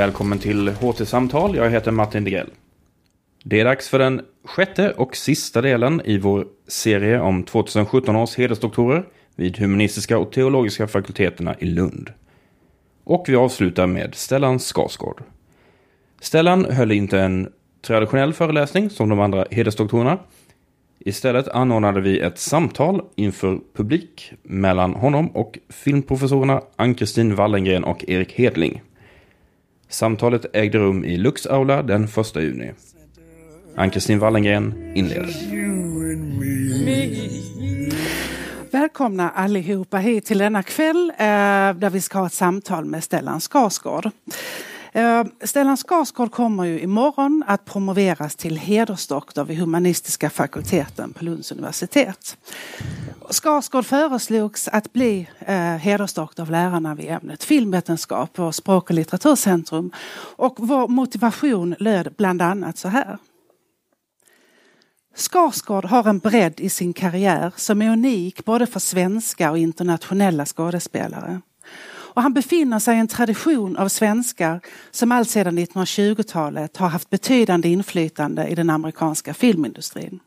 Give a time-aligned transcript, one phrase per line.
[0.00, 1.56] Välkommen till HT-samtal.
[1.56, 2.50] Jag heter Martin Degrell.
[3.44, 8.36] Det är dags för den sjätte och sista delen i vår serie om 2017 års
[8.36, 9.06] hedersdoktorer
[9.36, 12.12] vid humanistiska och teologiska fakulteterna i Lund.
[13.04, 15.22] Och vi avslutar med Stellan Skarsgård.
[16.20, 17.48] Stellan höll inte en
[17.82, 20.18] traditionell föreläsning som de andra hedersdoktorerna.
[20.98, 28.32] Istället anordnade vi ett samtal inför publik mellan honom och filmprofessorerna Ann-Kristin Wallengren och Erik
[28.32, 28.82] Hedling.
[29.90, 32.72] Samtalet ägde rum i Lux-aula den 1 juni.
[33.76, 35.28] Ann-Kristin Wallengren inleder.
[38.70, 41.24] Välkomna allihopa hit till denna kväll eh,
[41.74, 44.10] där vi ska ha ett samtal med Stellan Skarsgård.
[44.92, 51.52] Eh, Stellan Skarsgård kommer ju imorgon att promoveras till hedersdoktor vid humanistiska fakulteten på Lunds
[51.52, 52.36] universitet.
[53.30, 59.92] Skarsgård föreslogs att bli eh, hedersdoktor av lärarna vid ämnet filmvetenskap på Språk och litteraturcentrum.
[60.36, 63.18] Och vår motivation löd bland annat så här.
[65.14, 70.46] Skarsgård har en bredd i sin karriär som är unik både för svenska och internationella
[70.46, 71.40] skådespelare.
[72.12, 77.68] Och han befinner sig i en tradition av svenskar som alltsedan 1920-talet har haft betydande
[77.68, 80.20] inflytande i den amerikanska filmindustrin.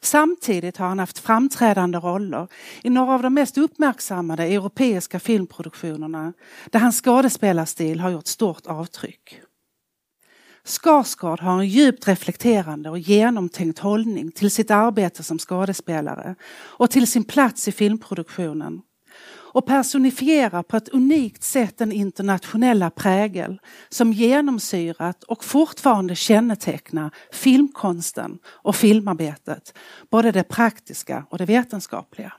[0.00, 2.48] Samtidigt har han haft framträdande roller
[2.82, 6.32] i några av de mest uppmärksammade europeiska filmproduktionerna
[6.70, 9.40] där hans skådespelarstil har gjort stort avtryck.
[10.64, 17.06] Skarsgård har en djupt reflekterande och genomtänkt hållning till sitt arbete som skådespelare och till
[17.06, 18.82] sin plats i filmproduktionen
[19.56, 28.38] och personifierar på ett unikt sätt den internationella prägel som genomsyrat och fortfarande kännetecknar filmkonsten
[28.46, 29.78] och filmarbetet,
[30.10, 32.32] både det praktiska och det vetenskapliga.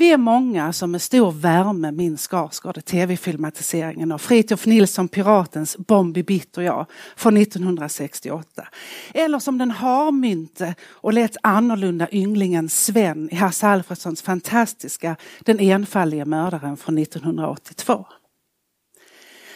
[0.00, 6.22] Vi är många som med stor värme minns Skarsgård tv-filmatiseringen av Fritiof Nilsson Piratens Bombi
[6.22, 8.68] Bitt och jag från 1968.
[9.14, 16.24] Eller som den harmynte och lätt annorlunda ynglingen Sven i Hasse Alfredsons fantastiska Den enfaldige
[16.24, 18.06] mördaren från 1982.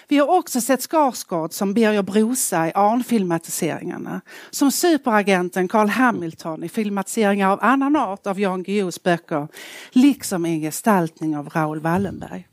[0.09, 4.21] Vi har också sett Skarsgård som Birger Brosa i Arn-filmatiseringarna,
[4.51, 9.49] som superagenten Carl Hamilton i filmatiseringar av annan art av Jan Guillous böcker,
[9.91, 12.49] liksom i en gestaltning av Raoul Wallenberg.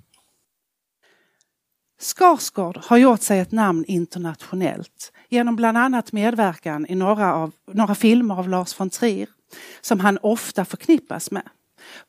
[2.01, 7.95] Skarsgård har gjort sig ett namn internationellt genom bland annat medverkan i några, av, några
[7.95, 9.27] filmer av Lars von Trier
[9.81, 11.49] som han ofta förknippas med.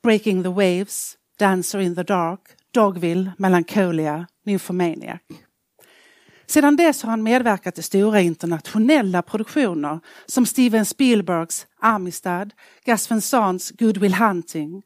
[0.02, 2.40] Breaking the Waves, Dancer in the Dark,
[2.74, 5.20] Dogville, Melancholia, Nymphomaniac.
[6.46, 12.50] Sedan dess har han medverkat i stora internationella produktioner som Steven Spielbergs Amistad,
[12.84, 14.82] Gus Van Sants Good Will Hunting.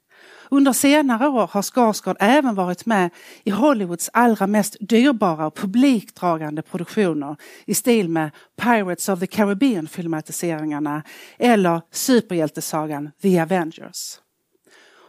[0.50, 3.10] Under senare år har Skarsgård även varit med
[3.44, 7.36] i Hollywoods allra mest dyrbara och publikdragande produktioner
[7.66, 8.30] i stil med
[8.62, 11.02] Pirates of the Caribbean filmatiseringarna
[11.38, 14.20] eller superhjältesagan The Avengers.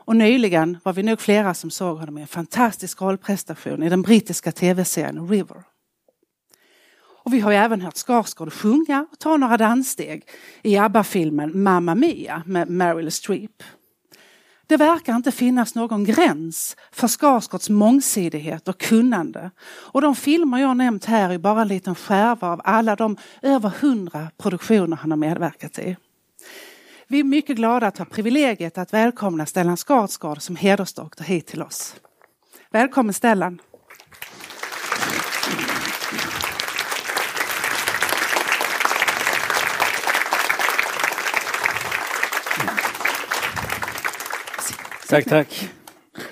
[0.08, 4.02] Och nyligen var vi nog flera som såg honom i en fantastisk rollprestation i den
[4.02, 5.64] brittiska tv-serien River.
[7.00, 10.30] Och vi har ju även hört Skarsgård sjunga och ta några danssteg
[10.62, 13.64] i ABBA-filmen Mamma Mia med Meryl Streep.
[14.68, 19.52] Det verkar inte finnas någon gräns för Skarsgårds mångsidighet och kunnande.
[19.68, 23.70] Och de filmer jag nämnt här är bara en liten skärva av alla de över
[23.70, 25.96] hundra produktioner han har medverkat i.
[27.10, 31.62] Vi är mycket glada att ha privilegiet att välkomna Stellan Skarsgård som hedersdoktor hit till
[31.62, 31.96] oss.
[32.72, 33.62] Välkommen Stellan!
[45.10, 45.70] Tack, tack.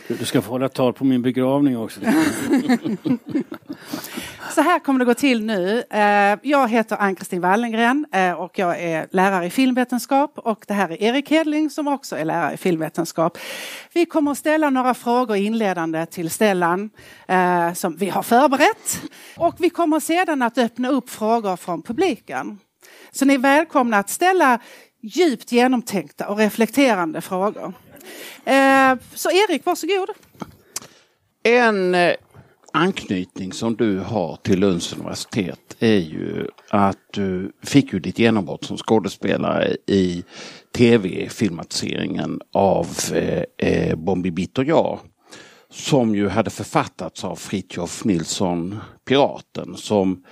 [0.07, 1.99] Du ska få hålla tal på min begravning också.
[4.55, 5.83] Så här kommer det gå till nu.
[5.89, 10.91] Eh, jag heter Ann-Kristin Wallengren eh, och jag är lärare i filmvetenskap och det här
[10.91, 13.37] är Erik Hedling som också är lärare i filmvetenskap.
[13.93, 16.89] Vi kommer att ställa några frågor inledande till Stellan
[17.27, 19.01] eh, som vi har förberett
[19.37, 22.59] och vi kommer sedan att öppna upp frågor från publiken.
[23.11, 24.59] Så ni är välkomna att ställa
[25.01, 27.73] djupt genomtänkta och reflekterande frågor.
[29.13, 30.09] Så Erik, varsågod.
[31.43, 31.95] En
[32.75, 38.65] anknytning som du har till Lunds universitet är ju att du fick ju ditt genombrott
[38.65, 40.23] som skådespelare i
[40.77, 44.99] tv-filmatiseringen av eh, eh, Bombi Bitt och jag.
[45.69, 50.23] Som ju hade författats av Fritjof Nilsson Piraten som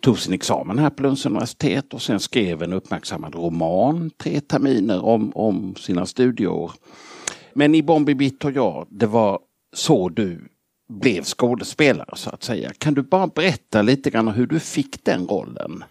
[0.00, 5.04] tog sin examen här på Lunds universitet och sen skrev en uppmärksammad roman tre terminer
[5.04, 6.72] om, om sina studieår.
[7.54, 9.38] Men i Bombi Bitt och jag, det var
[9.72, 10.48] så du
[10.90, 12.72] blev skådespelare så att säga.
[12.78, 15.84] Kan du bara berätta lite grann hur du fick den rollen?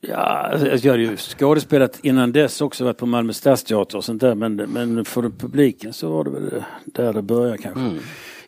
[0.00, 4.20] Ja, alltså, jag hade ju skådespelat innan dess också, varit på Malmö Stadsteater och sånt
[4.20, 7.80] där men, men för publiken så var det väl där det började kanske.
[7.80, 7.98] Mm.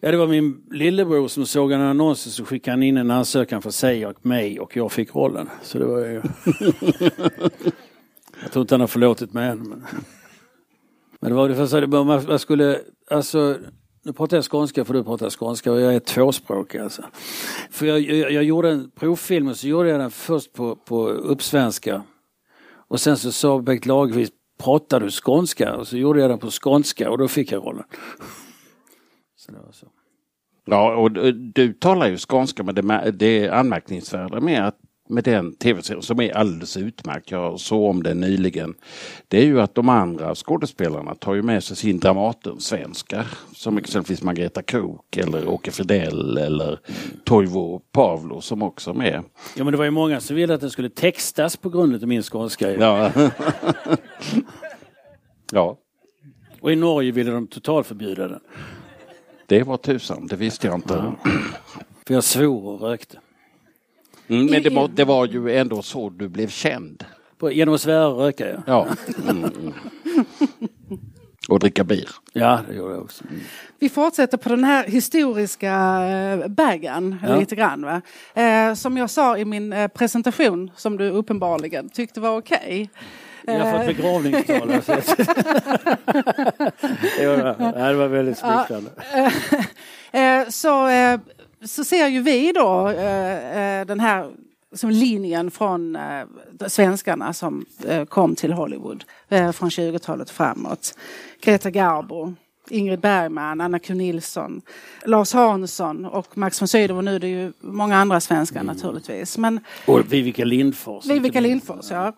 [0.01, 3.11] Ja, det var min lillebror som såg en annons och så skickade han in en
[3.11, 5.49] ansökan för sig och mig och jag fick rollen.
[5.63, 6.23] Så det var ju...
[8.43, 9.59] jag tror inte han har förlåtit mig än.
[9.59, 9.85] Men,
[11.21, 12.81] men det var det första, man skulle,
[13.11, 13.59] alltså
[14.07, 17.03] nu pratar jag skånska för du pratar skånska och jag är tvåspråkig alltså.
[17.71, 21.09] För jag, jag, jag gjorde en provfilm och så gjorde jag den först på, på
[21.09, 22.03] uppsvenska.
[22.89, 24.33] Och sen så sa Bengt Lagerqvist,
[24.63, 25.77] pratar du skånska?
[25.77, 27.85] Och så gjorde jag den på skånska och då fick jag rollen.
[29.37, 29.87] Så det var så.
[30.65, 31.13] Ja, och
[31.55, 36.37] du talar ju skånska men det, det anmärkningsvärda med att med den tv-serien som är
[36.37, 37.31] alldeles utmärkt.
[37.31, 38.75] Jag såg om den nyligen.
[39.29, 43.25] Det är ju att de andra skådespelarna tar ju med sig sin Dramaten-svenska.
[43.55, 46.81] Som exempelvis Margareta Krook eller Åke Fridell eller
[47.25, 49.23] Toivo Pavlo som också är med.
[49.57, 52.09] Ja men det var ju många som ville att den skulle textas på grund av
[52.09, 52.73] min skånska.
[52.73, 53.13] Ja.
[55.53, 55.79] ja.
[56.61, 58.41] Och i Norge ville de totalförbjuda den.
[59.47, 60.95] Det var tusan, det visste jag inte.
[60.95, 61.31] Ja.
[62.07, 63.19] För jag svor och rökte.
[64.29, 67.05] Mm, men det var, det var ju ändå så du blev känd.
[67.39, 68.63] På, genom att svära och röka ja.
[68.67, 68.87] ja.
[69.31, 69.51] Mm.
[71.49, 72.09] Och dricka bir.
[72.33, 73.25] Ja, det gjorde jag också.
[73.25, 73.41] Mm.
[73.79, 77.37] Vi fortsätter på den här historiska eh, baggen ja.
[77.37, 77.83] lite grann.
[77.83, 78.03] Va?
[78.43, 82.91] Eh, som jag sa i min eh, presentation som du uppenbarligen tyckte var okej.
[83.43, 83.57] Okay.
[83.57, 84.69] Jag har fått begravningstal.
[87.19, 88.91] det var väldigt smickrande.
[90.49, 90.89] Så
[91.65, 94.31] så ser ju vi då eh, eh, den här
[94.73, 96.27] som linjen från eh,
[96.67, 100.99] svenskarna som eh, kom till Hollywood eh, från 20-talet framåt.
[101.41, 102.35] Greta Garbo,
[102.71, 104.63] Ingrid Bergman, Anna Kuhn Nilsson,
[105.05, 106.97] Lars Hansson och Max von Sydow.
[106.97, 108.77] Och nu är det ju många andra svenskar mm.
[108.77, 109.39] naturligtvis.
[109.39, 111.07] Men, och Vivica Lindfors.
[111.07, 112.13] Vivica Lindfors, ja.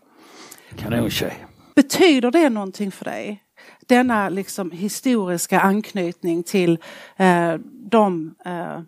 [0.77, 1.47] Kanontjej.
[1.75, 3.43] Betyder det någonting för dig?
[3.87, 6.79] Denna liksom historiska anknytning till
[7.17, 7.55] eh,
[7.91, 8.81] de eh,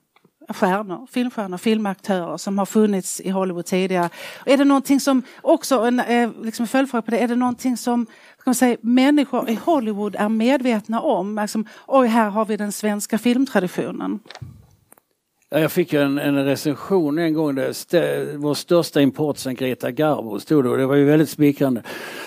[0.55, 4.09] stjärnor, filmstjärnor, filmaktörer som har funnits i Hollywood tidigare.
[4.47, 8.07] Är det någonting som, också en eh, liksom följdfråga på det, är det någonting som
[8.07, 11.39] kan man säga, människor i Hollywood är medvetna om?
[11.43, 14.21] Liksom, oj, här har vi den svenska filmtraditionen.
[15.53, 20.41] Jag fick en, en recension en gång där st vår största import sen Greta Garbo
[20.41, 21.83] stod det och det var ju väldigt smickrande.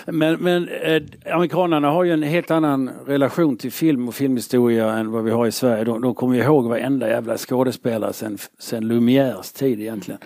[0.06, 1.02] Men, men eh,
[1.34, 5.46] amerikanerna har ju en helt annan relation till film och filmhistoria än vad vi har
[5.46, 5.84] i Sverige.
[5.84, 10.20] De, de kommer ihåg varenda jävla skådespelare sen, sen Lumières tid egentligen.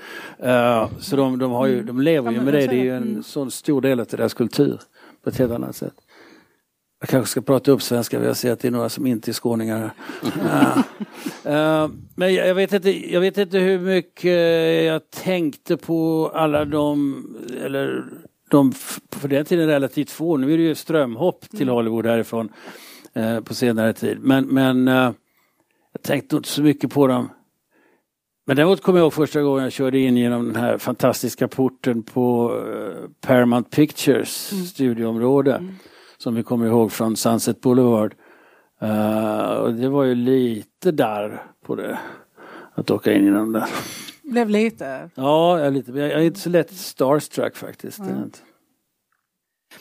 [0.45, 3.23] Uh, så de, de, har ju, de lever ju med det, det är ju en
[3.23, 4.81] sån stor del av deras kultur
[5.25, 5.95] på ett helt annat sätt.
[7.01, 9.33] Jag kanske ska prata upp svenska, jag ser att det är några som inte är
[9.33, 9.85] skåningar.
[11.47, 17.25] uh, men jag vet, inte, jag vet inte hur mycket jag tänkte på alla de,
[17.65, 18.05] eller
[18.51, 18.73] de
[19.21, 21.75] på den tiden relativt få, nu är det ju strömhopp till mm.
[21.75, 22.53] Hollywood härifrån
[23.17, 24.19] uh, på senare tid.
[24.21, 27.31] Men, men jag tänkte inte så mycket på dem.
[28.47, 32.03] Men däremot kommer jag ihåg första gången jag körde in genom den här fantastiska porten
[32.03, 32.53] på
[33.21, 34.65] Paramount Pictures mm.
[34.65, 35.55] studioområde.
[35.55, 35.75] Mm
[36.19, 38.15] som vi kommer ihåg från Sunset Boulevard.
[38.83, 41.99] Uh, och det var ju lite där på det.
[42.75, 43.69] Att åka in genom där.
[44.23, 45.11] Blev lite?
[45.15, 47.99] Ja, jag är, lite, jag är inte så lätt starstruck faktiskt.
[47.99, 48.31] Mm.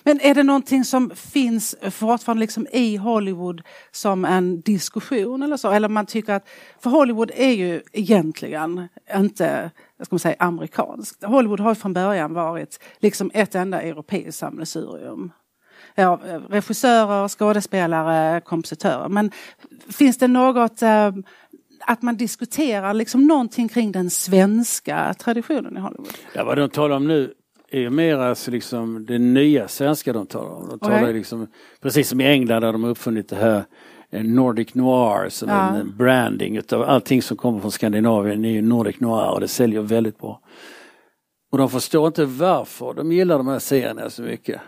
[0.04, 5.72] Men är det någonting som finns fortfarande liksom i Hollywood som en diskussion eller så?
[5.72, 6.48] Eller man tycker att,
[6.80, 9.72] för Hollywood är ju egentligen inte,
[10.04, 11.24] ska man säga, amerikanskt.
[11.24, 15.32] Hollywood har från början varit liksom ett enda europeiskt sammelsurium
[15.98, 19.10] ja, regissörer, skådespelare, kompositörer.
[19.10, 19.32] Men
[19.90, 21.12] finns det något eh,
[21.86, 26.14] att man diskuterar liksom någonting kring den svenska traditionen i Hollywood?
[26.34, 27.34] Ja, vad de talar om nu
[27.72, 30.70] är mer alltså liksom det nya svenska de talar om.
[30.70, 31.14] De talar okay.
[31.14, 31.48] liksom,
[31.82, 33.64] precis som i England där de har uppfunnit det här
[34.12, 35.76] eh, Nordic Noir som ja.
[35.76, 39.82] en branding utav allting som kommer från Skandinavien är ju Nordic Noir och det säljer
[39.82, 40.42] väldigt bra.
[41.52, 44.62] Och de förstår inte varför de gillar de här serierna så mycket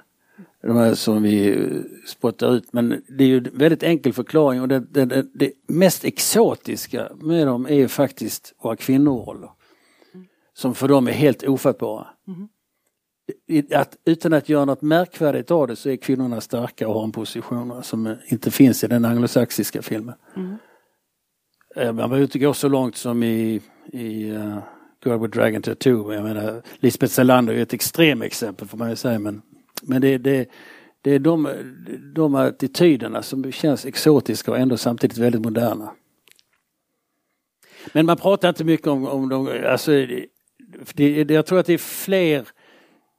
[0.61, 1.67] de här som vi
[2.07, 2.73] spottar ut.
[2.73, 7.11] Men det är ju en väldigt enkel förklaring och det, det, det, det mest exotiska
[7.21, 9.49] med dem är faktiskt våra kvinnoroller.
[10.13, 10.27] Mm.
[10.53, 12.07] Som för dem är helt ofattbara.
[12.27, 12.47] Mm.
[13.73, 17.11] Att, utan att göra något märkvärdigt av det så är kvinnorna starka och har en
[17.11, 20.15] position som inte finns i den anglosaxiska filmen.
[20.35, 20.57] Mm.
[21.75, 23.61] Man behöver inte gå så långt som i,
[23.93, 24.59] i eh, uh,
[25.05, 26.13] Girl with Dragon Tattoo.
[26.13, 29.41] Jag menar, Lisbeth Salander är ett extremexempel får man ju säga men
[29.81, 30.49] men det, det,
[31.01, 31.49] det är de,
[32.15, 35.91] de attityderna som känns exotiska och ändå samtidigt väldigt moderna.
[37.93, 39.91] Men man pratar inte mycket om, om de, alltså,
[40.93, 42.47] det, jag tror att det är fler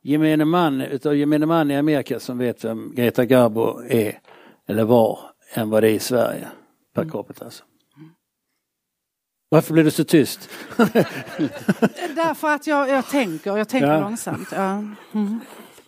[0.03, 4.21] gemene man, utav gemene man i Amerika som vet vem Greta Garbo är
[4.69, 5.19] eller var
[5.55, 6.49] än vad det är i Sverige
[6.95, 7.13] per mm.
[7.13, 7.45] capita.
[7.45, 7.65] Alltså.
[9.49, 10.51] Varför blev du så tyst?
[12.17, 14.01] Därför att jag, jag tänker, jag tänker ja.
[14.01, 14.49] långsamt.
[14.53, 14.85] Ja.
[15.13, 15.41] Mm.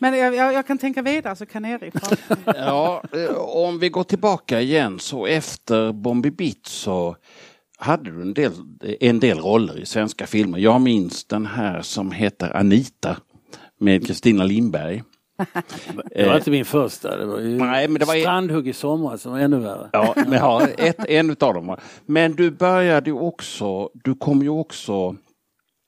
[0.02, 1.94] Men jag, jag, jag, kan tänka vidare så kan Erik
[2.44, 7.16] Ja, eh, om vi går tillbaka igen så efter Bombi Bitt så
[7.78, 8.52] hade du en del,
[9.00, 10.59] en del roller i svenska filmer.
[10.59, 13.16] Jag minns den här som heter Anita
[13.80, 15.02] med Kristina Lindberg.
[16.14, 17.16] Det var inte min första.
[17.16, 19.88] Det var ju Nej, men det var Strandhugg i somras som var ännu värre.
[19.92, 21.76] Ja, men ja, ett, en utav dem.
[22.06, 25.16] Men du började också, du kom ju också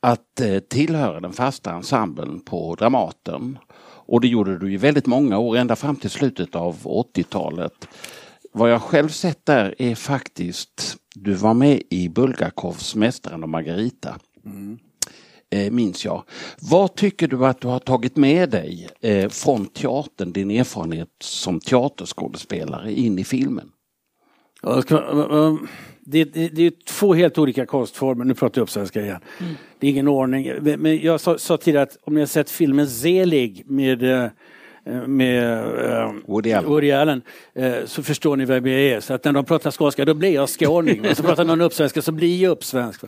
[0.02, 3.58] att eh, tillhöra den fasta ensemblen på Dramaten.
[4.06, 7.88] Och det gjorde du i väldigt många år, ända fram till slutet av 80-talet.
[8.52, 14.18] Vad jag själv sett där är faktiskt, du var med i Bulgakovs Mästaren och Margarita.
[14.46, 14.78] Mm.
[15.50, 16.22] Eh, minns jag.
[16.60, 21.60] Vad tycker du att du har tagit med dig eh, från teatern, din erfarenhet som
[21.60, 23.70] teaterskådespelare in i filmen?
[26.06, 29.20] Det, det, det, är två helt olika konstformer, nu pratar jag uppsvenska igen.
[29.40, 29.54] Mm.
[29.78, 30.52] Det är ingen ordning.
[30.60, 34.28] Men jag sa, sa tidigare att om ni har sett filmen Zelig med eh,
[35.06, 35.44] med
[36.06, 37.22] uh, Woody Allen, Woody Allen
[37.58, 39.00] uh, så förstår ni vem jag är.
[39.00, 41.08] Så att när de pratar skånska då blir jag skåning.
[41.10, 43.00] Och så pratar någon uppsvenska så blir jag uppsvensk.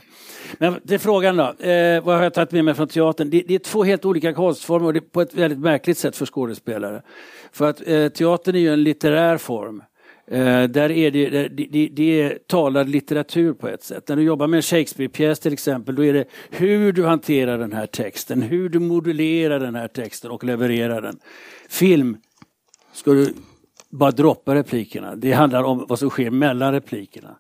[0.59, 1.55] Men det är frågan då,
[2.03, 3.31] vad har jag tagit med mig från teatern?
[3.31, 6.17] Det, det, är två helt olika konstformer och det är på ett väldigt märkligt sätt
[6.17, 7.03] för skådespelare.
[7.53, 7.77] För att
[8.15, 9.83] teatern är ju en litterär form.
[10.31, 14.09] Eh, där är det, det, det, är talad litteratur på ett sätt.
[14.09, 17.73] När du jobbar med en Shakespeare-pjäs till exempel, då är det hur du hanterar den
[17.73, 21.19] här texten, hur du modulerar den här texten och levererar den.
[21.69, 22.17] Film
[22.93, 23.35] ska du
[23.91, 25.17] bara droppa replikerna.
[25.17, 27.39] Det handlar om vad som sker mellan replikerna.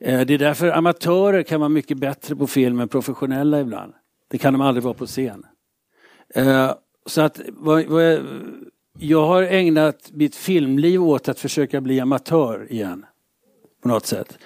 [0.00, 3.92] Eh, det är därför amatörer kan vara mycket bättre på film än professionella ibland.
[4.30, 5.46] Det kan de aldrig vara på scen.
[6.34, 6.72] Eh,
[7.06, 8.20] så att vad, vad jag,
[8.98, 13.06] jag har ägnat mitt filmliv åt att försöka bli amatör igen.
[13.82, 14.38] På något sätt.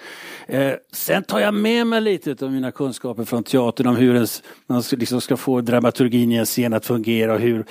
[0.47, 4.43] Eh, sen tar jag med mig lite av mina kunskaper från teatern om hur ens,
[4.67, 7.65] man ska, liksom ska få dramaturgin i en scen att fungera och hur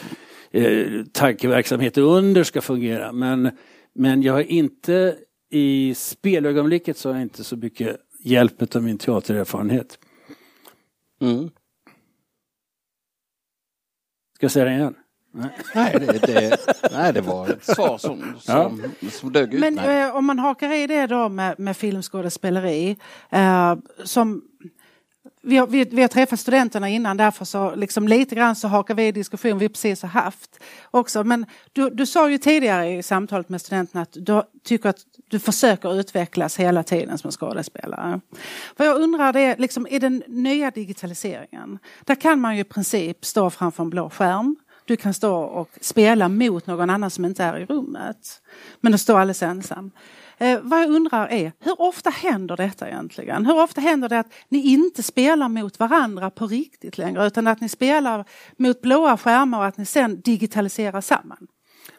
[0.51, 3.13] eh, tankeverksamheten under ska fungera.
[3.13, 3.51] Men,
[3.95, 5.17] men jag har inte
[5.51, 9.99] i spelögonblicket så har jag inte så mycket hjälp av min teatererfarenhet.
[11.21, 11.51] Mm.
[14.37, 14.95] Ska jag säga det igen?
[15.75, 16.59] Nej, det, det,
[16.93, 19.11] nej, det var ett svar som, som, ja.
[19.11, 19.61] som dög ut.
[19.61, 22.97] Men eh, om man hakar i det då med, med filmskådespeleri.
[23.31, 23.75] Eh,
[24.05, 24.43] som,
[25.43, 28.95] vi, har, vi, vi har träffat studenterna innan därför så liksom lite grann så hakar
[28.95, 31.25] vi i diskussion vi precis har haft också.
[31.25, 34.99] Men du, du sa ju tidigare i samtalet med studenterna att du tycker att
[35.29, 38.21] du försöker utvecklas hela tiden som skådespelare.
[38.77, 42.65] Vad jag undrar det är, liksom, i den nya digitaliseringen, där kan man ju i
[42.65, 47.25] princip stå framför en blå skärm du kan stå och spela mot någon annan som
[47.25, 48.43] inte är i rummet.
[48.81, 49.91] Men du står alldeles ensam.
[50.39, 53.47] Eh, vad jag undrar är, hur ofta händer detta egentligen?
[53.47, 57.61] Hur ofta händer det att ni inte spelar mot varandra på riktigt längre utan att
[57.61, 58.25] ni spelar
[58.57, 61.47] mot blåa skärmar och att ni sen digitaliserar samman?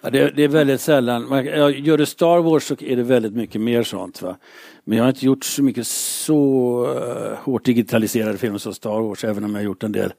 [0.02, 1.46] Ja, det, det, är väldigt sällan.
[1.76, 4.22] Gör det Star Wars så är det väldigt mycket mer sånt.
[4.22, 4.38] Va?
[4.84, 9.24] Men jag har inte gjort så mycket så uh, hårt digitaliserade filmer som Star Wars
[9.24, 10.14] även om jag har gjort en del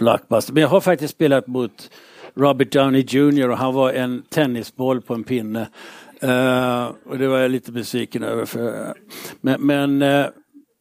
[0.00, 0.52] blockbuster.
[0.52, 1.90] Men jag har faktiskt spelat mot
[2.34, 5.68] Robert Downey Jr och han var en tennisboll på en pinne.
[6.24, 8.44] Uh, och det var jag lite besviken över.
[8.44, 8.94] För,
[9.40, 10.26] men men, uh,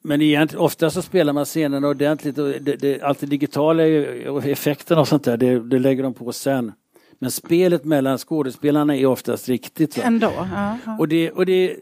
[0.04, 3.84] men egentligen, ofta så spelar man scenerna ordentligt och det, det, allt det digitala
[4.32, 6.72] och effekterna och sånt där, det, det, lägger de på sen.
[7.20, 9.94] Men spelet mellan skådespelarna är oftast riktigt.
[9.94, 10.02] Så.
[10.02, 10.32] Ändå?
[10.36, 10.98] Ja, ja.
[11.00, 11.76] Och, det, och det,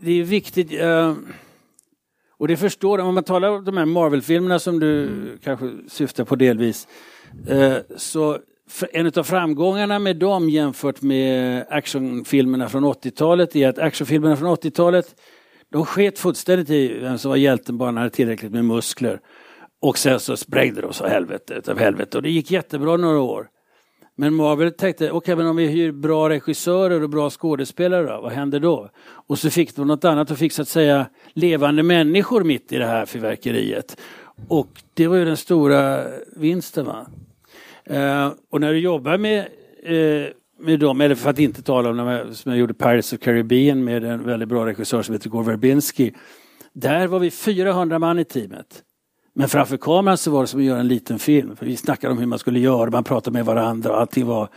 [0.00, 0.72] det är viktigt.
[0.72, 1.14] Uh,
[2.38, 5.38] och det förstår om man talar om de här Marvel-filmerna som du mm.
[5.44, 6.88] kanske syftar på delvis.
[7.48, 8.38] Eh, så
[8.92, 15.14] en av framgångarna med dem jämfört med actionfilmerna från 80-talet är att actionfilmerna från 80-talet
[15.72, 19.20] de sket fullständigt i vem som var hjälten bara han hade tillräckligt med muskler.
[19.80, 23.48] Och sen så sprängde de så helvete utav helvete och det gick jättebra några år.
[24.20, 28.20] Men Marvel tänkte, okej okay, men om vi hyr bra regissörer och bra skådespelare då,
[28.20, 28.88] vad händer då?
[29.06, 32.76] Och så fick de något annat och fick så att säga levande människor mitt i
[32.76, 34.00] det här fyrverkeriet.
[34.48, 36.04] Och det var ju den stora
[36.36, 36.86] vinsten.
[36.86, 37.06] Va?
[37.84, 39.38] Eh, och när du jobbar med,
[39.82, 43.12] eh, med dem, eller för att inte tala om när jag, som jag gjorde Pirates
[43.12, 46.14] of Caribbean med en väldigt bra regissör som heter Gore Verbinski.
[46.72, 48.82] Där var vi 400 man i teamet.
[49.38, 51.56] Men framför kameran så var det som att göra en liten film.
[51.56, 54.48] För vi snackade om hur man skulle göra, man pratade med varandra allting var...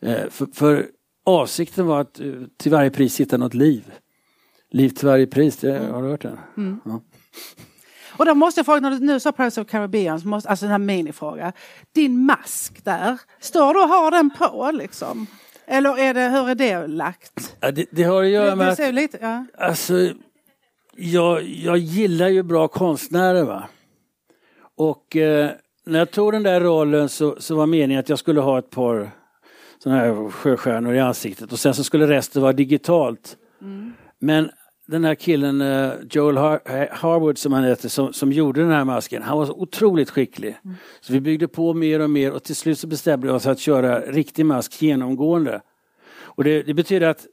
[0.00, 0.86] Eh, för, för,
[1.26, 2.26] avsikten var att eh,
[2.56, 3.92] till varje pris hitta något liv.
[4.70, 6.38] Liv till varje pris, det, har du hört det?
[6.56, 6.80] Mm.
[6.84, 7.00] Ja.
[8.16, 10.64] Och då måste jag fråga, när du nu sa Pirates of Caribbean, så måste, alltså
[10.64, 11.52] den här minifråga.
[11.92, 15.26] Din mask där, står du och har den på liksom?
[15.66, 17.56] Eller är det, hur är det lagt?
[17.60, 19.46] Ja, det, det har att göra med att lite, ja.
[19.58, 20.10] Alltså,
[20.96, 23.68] jag, jag gillar ju bra konstnärer va.
[24.76, 25.50] Och eh,
[25.86, 28.70] när jag tog den där rollen så, så var meningen att jag skulle ha ett
[28.70, 29.10] par
[29.78, 33.36] sådana här sjöstjärnor i ansiktet och sen så skulle resten vara digitalt.
[34.18, 34.50] Men
[34.86, 38.84] den här killen eh, Joel Har- Harwood som han heter som, som gjorde den här
[38.84, 40.56] masken, han var så otroligt skicklig.
[41.00, 43.58] Så vi byggde på mer och mer och till slut så bestämde vi oss att
[43.58, 45.60] köra riktig mask genomgående.
[46.22, 47.26] Och det, det betyder att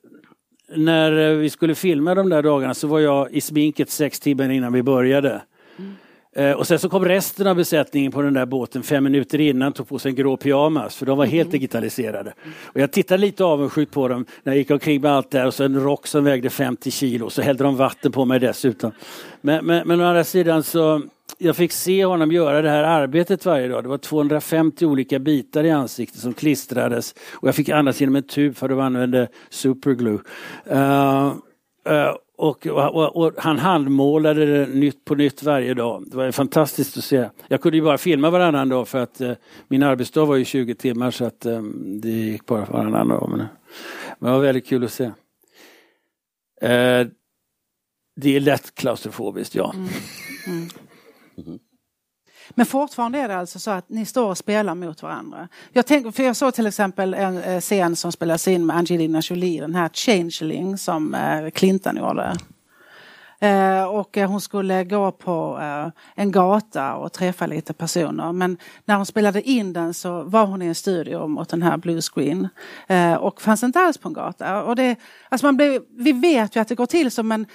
[0.76, 4.50] när eh, vi skulle filma de där dagarna så var jag i sminket sex timmar
[4.50, 5.42] innan vi började.
[6.36, 9.74] Eh, och sen så kom resten av besättningen på den där båten fem minuter innan
[9.74, 12.34] tog på sig en grå pyjamas för de var helt digitaliserade.
[12.64, 15.54] Och jag tittade lite avundsjukt på dem när jag gick omkring med allt där och
[15.54, 18.92] så en rock som vägde 50 kilo så hällde de vatten på mig dessutom.
[19.42, 21.02] Men, men, men å andra sidan så
[21.38, 23.84] jag fick se honom göra det här arbetet varje dag.
[23.84, 28.24] Det var 250 olika bitar i ansiktet som klistrades och jag fick andas genom en
[28.24, 30.20] tub för att de använde superglue.
[30.66, 31.28] Eh,
[31.86, 36.04] eh, och, och, och han handmålade det nytt på nytt varje dag.
[36.08, 37.30] Det var fantastiskt att se.
[37.48, 39.32] Jag kunde ju bara filma varannan dag för att eh,
[39.68, 41.62] min arbetsdag var ju 20 timmar så att eh,
[42.02, 43.30] det gick bara varannan dag.
[43.30, 43.38] Men,
[44.20, 45.06] men det var väldigt kul att se.
[46.62, 47.08] Eh,
[48.16, 49.74] det är lätt klaustrofobiskt, ja.
[52.50, 55.48] Men fortfarande är det alltså så att ni står och spelar mot varandra.
[55.72, 59.20] Jag, tänk, för jag såg till exempel en eh, scen som spelas in med Angelina
[59.24, 62.38] Jolie, den här Changeling som eh, Clinton gjorde.
[63.40, 65.60] Eh, och eh, hon skulle gå på
[66.16, 68.32] en gata och träffa lite personer.
[68.32, 71.78] Men när hon spelade in den så var hon i en studio mot den här
[71.78, 72.48] blue screen.
[72.88, 74.64] Eh, och fanns inte alls på en gata.
[74.64, 74.96] Och det,
[75.30, 77.46] alltså man blev, vi vet ju att det går till som en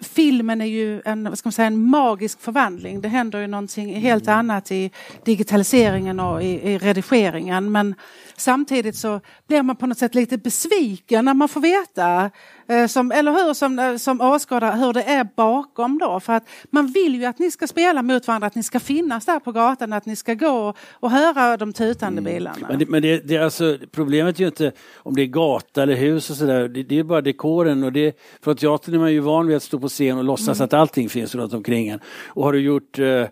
[0.00, 3.00] filmen är ju en, vad ska man säga, en magisk förvandling.
[3.00, 4.90] Det händer ju någonting helt annat i
[5.24, 7.72] digitaliseringen och i, i redigeringen.
[7.72, 7.94] Men
[8.36, 12.30] samtidigt så blir man på något sätt lite besviken när man får veta,
[12.68, 16.20] eh, som, eller hur, som, eh, som åskådare, hur det är bakom då.
[16.20, 19.26] För att man vill ju att ni ska spela mot varandra, att ni ska finnas
[19.26, 22.66] där på gatan, att ni ska gå och höra de tutande bilarna.
[22.68, 25.82] Men, det, men det, det är alltså, problemet är ju inte om det är gata
[25.82, 26.68] eller hus och sådär.
[26.68, 27.84] Det, det är bara dekoren.
[27.84, 30.60] Och det, från teatern är man ju van vid att stå på scen och låtsas
[30.60, 32.00] att allting finns runt omkring en.
[32.26, 33.26] Och har du gjort eh,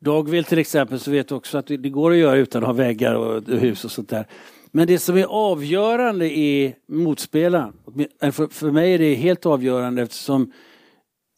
[0.00, 2.66] Dogville till exempel så vet du också att det, det går att göra utan att
[2.66, 4.26] ha väggar och hus och sånt där.
[4.72, 7.72] Men det som är avgörande är motspelaren.
[8.20, 10.52] För, för mig är det helt avgörande eftersom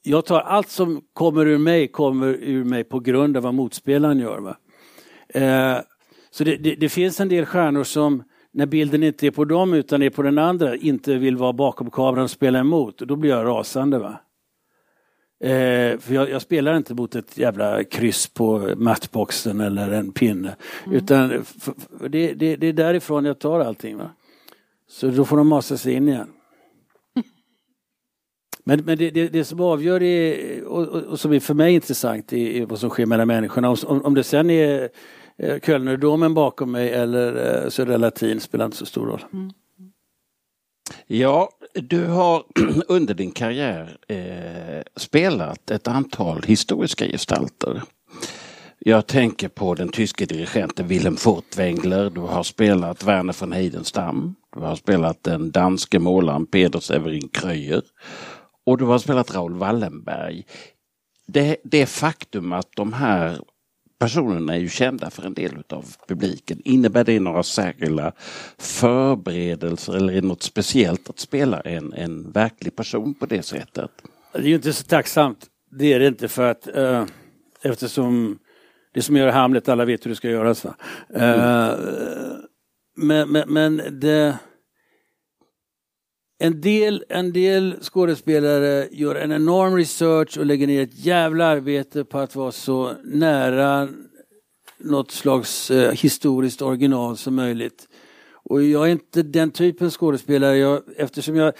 [0.02, 4.18] jag tar allt som kommer ur mig kommer ur mig på grund av vad motspelaren
[4.18, 4.38] gör.
[4.38, 4.56] Va?
[5.28, 5.78] Eh,
[6.30, 9.74] så det, det, det finns en del stjärnor som när bilden inte är på dem
[9.74, 13.00] utan är på den andra inte vill vara bakom kameran och spela emot.
[13.00, 13.98] Och då blir jag rasande.
[13.98, 14.20] va.
[15.44, 20.56] Eh, för jag, jag spelar inte mot ett jävla kryss på matchboxen eller en pinne.
[20.92, 21.74] Utan f- f-
[22.08, 23.96] det, det, det är därifrån jag tar allting.
[23.96, 24.10] Va?
[24.88, 26.26] Så då får de masa sig in igen.
[28.64, 32.32] Men, men det, det, det som avgör är, och, och, som är för mig intressant
[32.32, 33.70] är, är vad som sker mellan människorna.
[33.70, 34.88] Om, om det sen är
[35.38, 39.24] eh, Kölnerdomen bakom mig eller eh, Södra Latin spelar inte så stor roll.
[41.06, 42.44] Ja, du har
[42.88, 47.82] under din karriär eh, spelat ett antal historiska gestalter.
[48.78, 52.10] Jag tänker på den tyske dirigenten Wilhelm Furtwängler.
[52.10, 54.34] Du har spelat Werner von Heidenstam.
[54.54, 57.82] Du har spelat den danske målaren Peder Severin Kröyer.
[58.66, 60.44] Och du har spelat Raoul Wallenberg.
[61.26, 63.40] Det, det faktum att de här
[64.00, 66.60] personerna är ju kända för en del av publiken.
[66.64, 68.12] Innebär det några särskilda
[68.58, 73.90] förberedelser eller är det något speciellt att spela en, en verklig person på det sättet?
[74.32, 75.46] Det är ju inte så tacksamt.
[75.70, 77.04] Det är det inte för att eh,
[77.62, 78.38] eftersom
[78.94, 80.64] det som gör Hamlet, alla vet hur det ska göras.
[80.64, 80.74] Va?
[81.14, 81.74] Eh,
[82.96, 84.38] men men, men det,
[86.40, 92.04] en, del, en del skådespelare gör en enorm research och lägger ner ett jävla arbete
[92.04, 93.88] på att vara så nära
[94.78, 97.88] något slags eh, historiskt original som möjligt.
[98.32, 101.52] Och jag är inte den typen skådespelare, jag, eftersom jag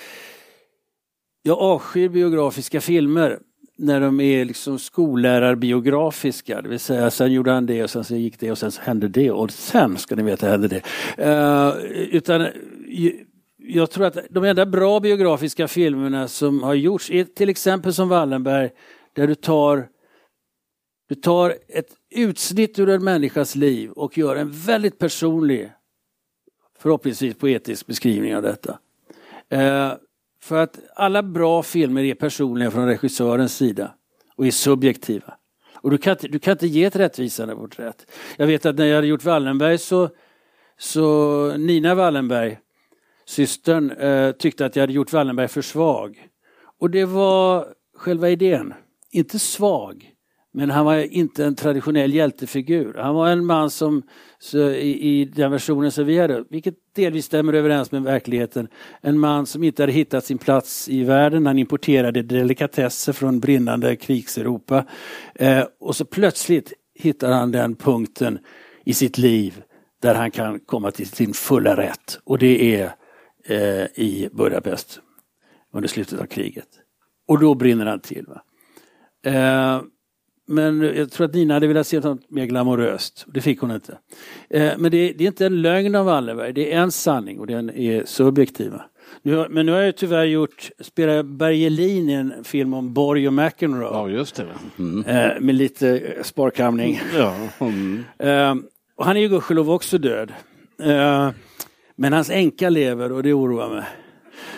[1.43, 3.38] jag avskyr biografiska filmer
[3.79, 6.62] när de är liksom skollärarbiografiska.
[6.62, 8.83] Det vill säga, sen gjorde han det och sen så gick det och sen så
[8.83, 10.83] hände det och sen ska ni veta hände det.
[11.19, 12.47] Uh, utan
[12.88, 13.25] ju-
[13.62, 18.09] jag tror att de enda bra biografiska filmerna som har gjorts är till exempel som
[18.09, 18.70] Wallenberg
[19.12, 19.88] där du tar
[21.09, 25.73] du tar ett utsnitt ur en människas liv och gör en väldigt personlig,
[26.79, 28.79] förhoppningsvis poetisk beskrivning av detta.
[29.49, 29.92] Eh,
[30.42, 33.94] för att alla bra filmer är personliga från regissörens sida
[34.37, 35.35] och är subjektiva.
[35.75, 38.07] Och du kan, inte, du kan inte ge ett rättvisande porträtt.
[38.37, 40.09] Jag vet att när jag hade gjort Wallenberg så,
[40.79, 42.59] så Nina Wallenberg,
[43.31, 46.27] systern, eh, tyckte att jag hade gjort Wallenberg för svag.
[46.79, 47.66] Och det var
[47.97, 48.75] själva idén.
[49.11, 50.11] Inte svag,
[50.53, 52.95] men han var inte en traditionell hjältefigur.
[52.95, 54.03] Han var en man som
[54.55, 58.69] i, i, den versionen som vi hade, vilket delvis stämmer överens med verkligheten,
[59.01, 61.47] en man som inte hade hittat sin plats i världen.
[61.47, 64.85] Han importerade delikatesser från brinnande krigseuropa.
[65.35, 68.38] Eh, och så plötsligt hittar han den punkten
[68.85, 69.62] i sitt liv
[70.03, 72.21] där han kan komma till sin fulla rätt.
[72.25, 72.95] Och det är
[73.51, 75.01] eh, i Budapest
[75.73, 76.69] under slutet av kriget.
[77.29, 78.27] Och då brinner han till.
[78.27, 78.43] Va?
[79.31, 79.83] Eh,
[80.47, 83.25] men jag tror att Nina hade velat se något mer glamoröst.
[83.27, 83.99] Det fick hon inte.
[84.51, 87.47] Eh, men det, det, är inte en lögn av Wallenberg, det är en sanning och
[87.47, 88.73] den är subjektiv.
[89.23, 93.33] Nu, men nu har jag tyvärr gjort, spelar Bergelin i en film om Borg och
[93.33, 93.91] McEnroe.
[93.93, 94.47] Ja, just det.
[94.79, 95.05] Mm.
[95.07, 97.01] Eh, med lite sparkamning.
[97.17, 97.37] Ja.
[97.59, 98.05] Mm.
[98.19, 98.55] Eh,
[98.97, 100.33] och han är ju gudskelov också död.
[102.01, 103.85] Eh, men hans änka lever och det oroar mig.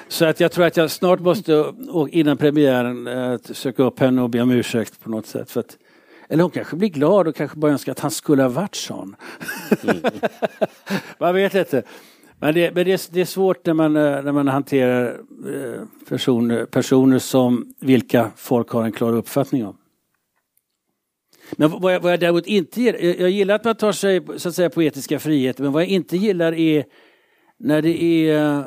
[0.08, 1.72] Så att jag tror att jag snart måste
[2.10, 5.50] innan premiären äh, söka upp henne och be om ursäkt på något sätt.
[5.50, 5.78] För att,
[6.28, 9.16] eller hon kanske blir glad och kanske bara önskar att han skulle ha varit sån.
[9.82, 10.02] Mm.
[11.18, 11.82] man vet inte.
[12.40, 15.20] Men, det, men det, är, det, är, svårt när man, eh, när man hanterar
[15.54, 19.76] eh, personer, personer som vilka folk har en klar uppfattning om.
[21.56, 24.48] Men vad jag, vad jag däremot inte gillar, jag gillar att man tar sig så
[24.48, 26.84] att säga poetiska friheter, men vad jag inte gillar är
[27.58, 28.64] när det är eh,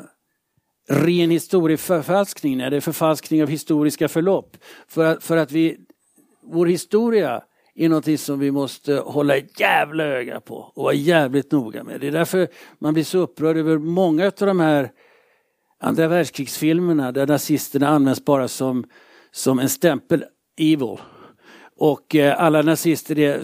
[0.88, 4.56] ren historieförfalskning, när det är förfalskning av historiska förlopp.
[4.88, 5.76] För att, för att vi,
[6.42, 7.42] vår historia
[7.74, 12.00] är någonting som vi måste hålla ett jävla öga på och vara jävligt noga med.
[12.00, 14.90] Det är därför man blir så upprörd över många av de här
[15.80, 18.84] andra världskrigsfilmerna där nazisterna används bara som,
[19.30, 20.24] som en stämpel,
[20.58, 20.98] evil.
[21.78, 23.42] Och eh, alla nazister, är,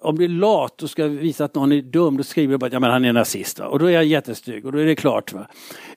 [0.00, 2.66] om du är lat och ska visa att någon är dum, då skriver du bara
[2.66, 3.58] att ja, men han är nazist.
[3.58, 3.66] Va?
[3.66, 5.32] Och då är jag jättestygg och då är det klart.
[5.32, 5.46] Va?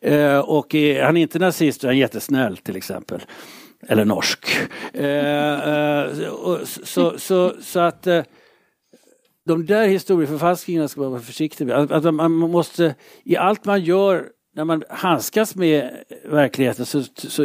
[0.02, 3.22] Eh, och eh, är han inte nazist, då är han jättesnäll till exempel.
[3.88, 4.48] Eller norsk.
[4.94, 6.08] Eh, eh
[6.84, 8.08] så, så, så, att
[9.46, 11.92] de där historieförfalskningarna ska man vara försiktig med.
[11.92, 15.90] Att man måste, i allt man gör när man handskas med
[16.26, 17.44] verkligheten så, så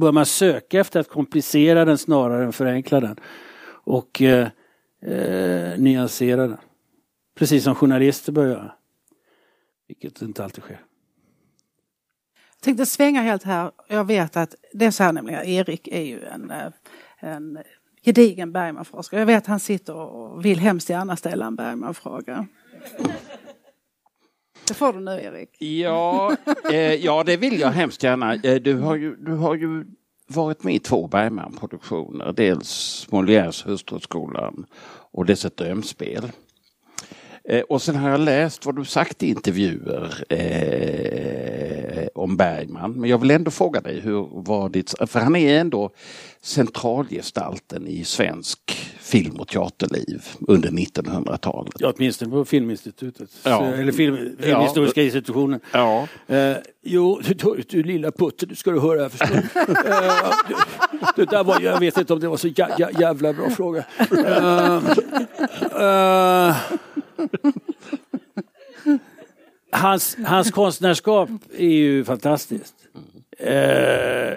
[0.00, 3.16] bör man söka efter att komplicera den snarare än förenkla den
[3.86, 4.48] och eh,
[5.02, 6.58] eh, nyansera den.
[7.34, 8.72] Precis som journalister bör göra.
[9.88, 10.80] Vilket inte alltid sker.
[12.54, 13.70] Jag tänkte svänga helt här.
[13.88, 16.72] Jag vet att det är så här nämligen, Erik är ju en, eh,
[17.18, 17.58] en
[18.02, 19.20] gedigen Bergmanforskare.
[19.20, 22.46] Jag vet att han sitter och vill hemskt gärna ställa en Bergmanfråga.
[24.68, 25.62] Det får du nu Erik.
[25.62, 26.36] Ja,
[26.72, 28.34] eh, ja det vill jag hemskt gärna.
[28.34, 29.84] Eh, du har ju, du har ju
[30.26, 32.32] varit med i två Bergman-produktioner.
[32.32, 34.66] Dels Molières Hustruskolan
[35.12, 36.30] och dess ett drömspel.
[37.48, 41.75] Eh, och sen har jag läst vad du sagt i intervjuer eh,
[42.18, 42.92] om Bergman.
[42.92, 44.94] Men jag vill ändå fråga dig, hur var ditt...
[45.06, 45.90] För han är ändå
[46.42, 48.60] centralgestalten i svensk
[49.00, 51.72] film och teaterliv under 1900-talet.
[51.78, 53.30] Ja, åtminstone på Filminstitutet.
[53.42, 53.64] Ja.
[53.64, 55.04] Eller film, Filmhistoriska ja.
[55.04, 55.60] institutionen.
[55.72, 56.08] Ja.
[56.26, 59.08] Eh, jo, du, du, lilla putte, du ska du höra.
[59.08, 59.42] Förstår eh,
[61.16, 63.84] det där var, jag vet inte om det var så jä, jä, jävla bra fråga.
[64.26, 64.82] Eh,
[65.82, 66.56] eh
[69.76, 72.74] hans, hans konstnärskap är ju fantastiskt.
[73.38, 73.54] Eh,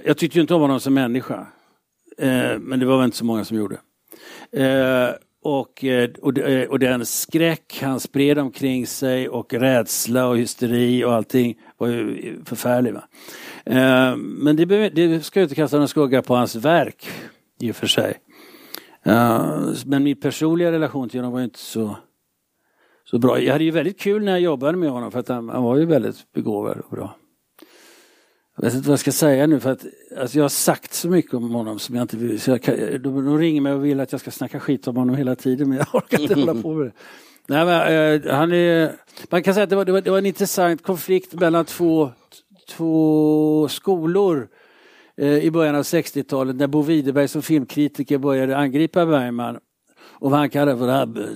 [0.06, 1.47] jag tyckte ju inte om honom som människa.
[2.17, 3.78] Eh, men det var väl inte så många som gjorde.
[4.52, 10.38] Eh, och, eh, och, eh, och den skräck han spred omkring sig och rädsla och
[10.38, 12.93] hysteri och allting var ju förfärlig.
[12.93, 13.04] Va?
[13.65, 17.10] Eh, men det, det ska inte kasta någon skugga på hans verk
[17.60, 18.17] i och för sig.
[19.04, 21.97] Eh, men min personliga relation till honom var inte så,
[23.10, 23.39] så bra.
[23.39, 25.78] Jag hade ju väldigt kul när jag jobbade med honom för att han, han var
[25.78, 27.15] ju väldigt begåvad och bra.
[28.56, 29.86] Jag vet inte vad jag ska säga nu för att
[30.17, 32.41] alltså jag har sagt så mycket om honom som jag inte vill.
[32.41, 34.95] Så jag kan, de, de ringer mig och vill att jag ska snacka skit om
[34.95, 36.91] honom hela tiden men jag orkar inte hålla på med det.
[37.48, 38.91] Nej, men, eh, han är,
[39.30, 42.12] man kan säga att det var, det var, det var en intressant konflikt mellan två,
[42.69, 44.48] två skolor
[45.17, 49.60] eh, i början av 60-talet när Bo Widerberg som filmkritiker började angripa Bergman
[50.02, 51.30] och vad han kallar för den här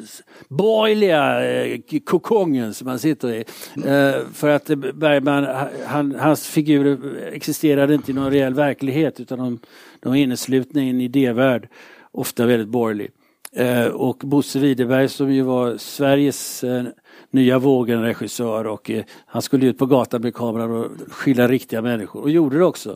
[0.47, 3.45] borgerliga eh, kokongen som han sitter i.
[3.75, 5.47] Eh, för att eh, Bergman,
[5.85, 6.97] han, hans figurer
[7.33, 9.59] existerade inte i någon reell verklighet utan de,
[9.99, 11.67] de var inneslutna i en idévärld,
[12.11, 13.11] ofta väldigt borgerlig.
[13.55, 16.83] Eh, och Bosse Widerberg som ju var Sveriges eh,
[17.31, 22.21] nya vågen-regissör och eh, han skulle ut på gatan med kameran och skilja riktiga människor
[22.21, 22.95] och gjorde det också.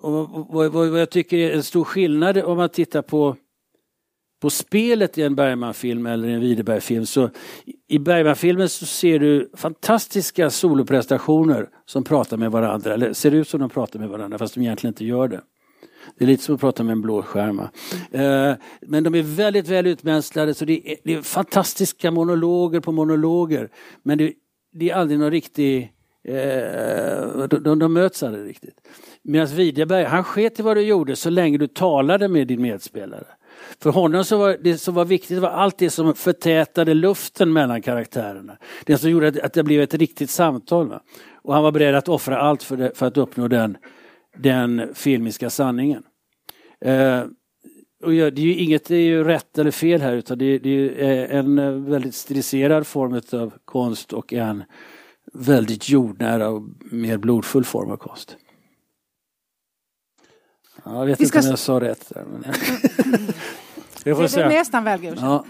[0.00, 3.36] och vad, vad jag tycker är en stor skillnad om man tittar på
[4.42, 7.30] på spelet i en Bergman-film eller en Widerberg-film så
[7.88, 13.60] i Bergman-filmen så ser du fantastiska soloprestationer som pratar med varandra, eller ser ut som
[13.60, 15.40] de pratar med varandra fast de egentligen inte gör det.
[16.18, 17.70] Det är lite som att prata med en blåskärma.
[18.10, 22.92] Eh, men de är väldigt väl utmänslade så det är, det är fantastiska monologer på
[22.92, 23.68] monologer.
[24.02, 24.32] Men det,
[24.72, 25.92] det är aldrig någon riktig...
[26.24, 28.74] Eh, de, de möts aldrig riktigt.
[29.22, 33.26] Medan Widerberg, han sket i vad du gjorde så länge du talade med din medspelare.
[33.80, 37.82] För honom så var det som var viktigt var allt det som förtätade luften mellan
[37.82, 38.56] karaktärerna.
[38.84, 40.88] Det som gjorde att, att det blev ett riktigt samtal.
[40.88, 41.00] Va?
[41.34, 43.76] Och han var beredd att offra allt för, det, för att uppnå den,
[44.36, 46.02] den filmiska sanningen.
[46.80, 47.22] Eh,
[48.02, 51.04] och ja, det är ju inget är ju rätt eller fel här utan det, det
[51.04, 54.64] är en väldigt stiliserad form av konst och en
[55.32, 58.36] väldigt jordnära och mer blodfull form av konst.
[60.84, 62.08] Ja, jag vet vi inte om jag sa rätt.
[62.14, 62.44] Där, men...
[64.04, 65.20] får det, är nästan väl godkänt.
[65.20, 65.44] Ja.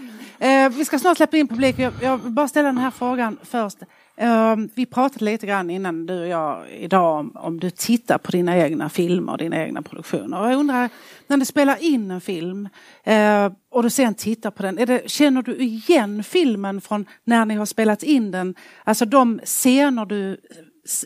[0.47, 1.79] Eh, vi ska snart släppa in publik.
[1.79, 3.77] Jag, jag vill bara ställa den här frågan först.
[4.15, 8.31] Eh, vi pratade lite grann innan du och jag idag om, om du tittar på
[8.31, 10.41] dina egna filmer och dina egna produktioner.
[10.41, 10.89] Och jag undrar,
[11.27, 12.69] när du spelar in en film
[13.03, 17.55] eh, och du sen tittar på den, det, känner du igen filmen från när ni
[17.55, 18.55] har spelat in den?
[18.83, 20.37] Alltså de scener du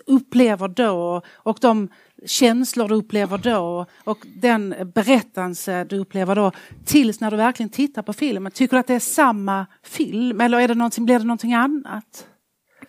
[0.06, 1.90] upplever då och de
[2.26, 6.52] känslor du upplever då och den berättelse du upplever då
[6.86, 8.52] tills när du verkligen tittar på filmen.
[8.52, 12.28] Tycker du att det är samma film eller är det någonting, blir det någonting annat?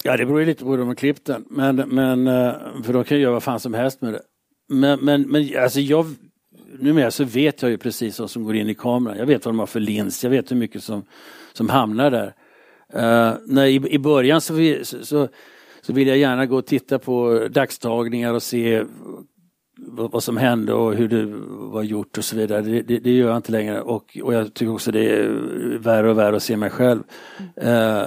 [0.02, 1.44] Ja det beror ju lite på hur de har klippt den.
[1.50, 2.52] Men, men, eh,
[2.84, 4.22] för de kan ju göra vad fan som helst med det.
[4.68, 6.06] Men, men, men alltså jag,
[6.78, 9.18] numera så vet jag ju precis vad som går in i kameran.
[9.18, 11.04] Jag vet vad de har för lins, jag vet hur mycket som,
[11.52, 12.34] som hamnar där.
[12.94, 15.28] Uh, när i, I början så, vi, så, så
[15.88, 18.84] så vill jag gärna gå och titta på dagstagningar och se
[19.76, 21.26] vad som hände och hur det
[21.72, 22.62] var gjort och så vidare.
[22.62, 25.28] Det, det, det gör jag inte längre och, och jag tycker också det är
[25.78, 27.02] värre och värre att se mig själv.
[27.62, 28.06] Uh,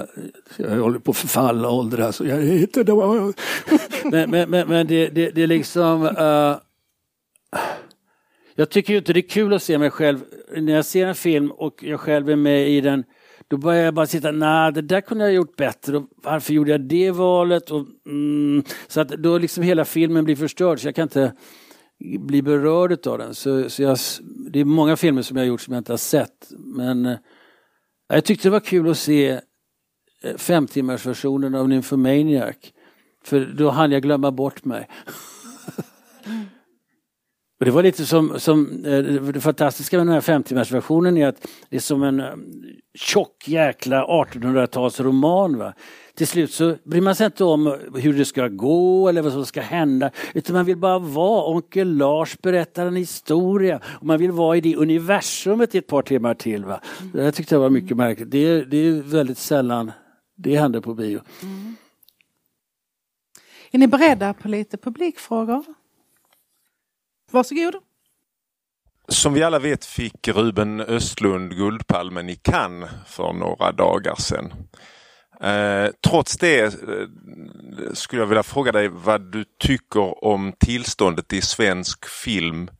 [0.56, 2.84] jag håller på att förfalla och åldras och jag är inte
[4.10, 6.56] Men, men, men, men det, det, det, är liksom uh,
[8.54, 10.18] Jag tycker ju inte det är kul att se mig själv
[10.56, 13.04] när jag ser en film och jag själv är med i den
[13.52, 15.96] då började jag bara sitta, nej det där kunde jag ha gjort bättre.
[15.96, 17.70] Och varför gjorde jag det valet?
[17.70, 21.32] Och, mm, så att då liksom hela filmen blir förstörd så jag kan inte
[22.20, 23.34] bli berörd av den.
[23.34, 23.98] Så, så jag,
[24.50, 26.52] det är många filmer som jag har gjort som jag inte har sett.
[26.58, 27.18] Men eh,
[28.08, 29.30] jag tyckte det var kul att se
[30.22, 32.56] eh, femtimmarsversionen av Nymphomaniac.
[33.24, 34.88] För då hann jag glömma bort mig.
[36.24, 36.46] Mm.
[37.62, 41.48] Och det var lite som, som eh, det fantastiska med den här 50-timmarsversionen är att
[41.68, 42.26] det är som en eh,
[42.94, 45.58] tjock jäkla 1800-talsroman.
[45.58, 45.72] Va?
[46.14, 49.46] Till slut så bryr man sig inte om hur det ska gå eller vad som
[49.46, 51.54] ska hända utan man vill bara vara.
[51.54, 56.02] Onkel Lars berättar en historia och man vill vara i det universumet i ett par
[56.02, 56.64] timmar till.
[56.64, 56.80] Va?
[57.12, 58.30] Det här tyckte jag var mycket märkligt.
[58.30, 59.92] Det, det är väldigt sällan
[60.36, 61.20] det händer på bio.
[61.42, 61.76] Mm.
[63.70, 65.64] Är ni beredda på lite publikfrågor?
[67.32, 67.74] Varsågod.
[69.08, 74.52] Som vi alla vet fick Ruben Östlund Guldpalmen i Cannes för några dagar sedan.
[75.42, 76.72] Eh, trots det eh,
[77.92, 82.70] skulle jag vilja fråga dig vad du tycker om tillståndet i svensk film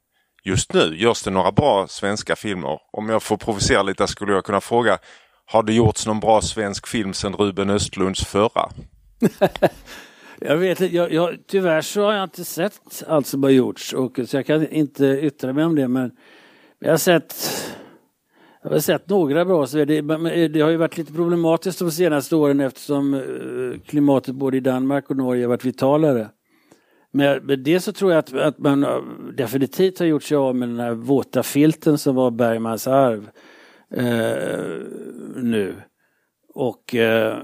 [0.45, 0.97] just nu.
[0.97, 2.79] Görs det några bra svenska filmer?
[2.93, 4.99] Om jag får provocera lite skulle jag kunna fråga
[5.47, 8.71] Har det gjorts någon bra svensk film sedan Ruben Östlunds förra?
[10.45, 14.21] Jag vet jag, jag, tyvärr så har jag inte sett allt som har gjorts och
[14.27, 16.11] så jag kan inte yttra mig om det men
[16.79, 17.35] jag har sett
[18.63, 20.01] jag har sett några bra så det,
[20.49, 25.11] det har ju varit lite problematiskt de senaste åren eftersom eh, klimatet både i Danmark
[25.11, 26.29] och Norge har varit vitalare.
[27.11, 28.99] Men med det så tror jag att, att man eh,
[29.37, 33.31] definitivt har gjort sig av med den här våta filten som var Bergmans arv
[33.91, 34.87] eh,
[35.37, 35.75] nu.
[36.55, 37.39] Och eh,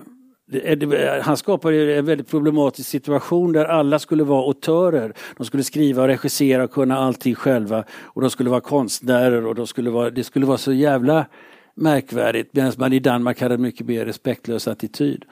[1.22, 5.12] han skapade en väldigt problematisk situation där alla skulle vara autörer.
[5.36, 7.84] De skulle skriva regissera och kunna allting själva.
[8.02, 11.26] Och de skulle vara konstnärer och de skulle vara, det skulle vara så jävla
[11.74, 15.24] märkvärdigt medan man i Danmark hade en mycket mer respektlös attityd.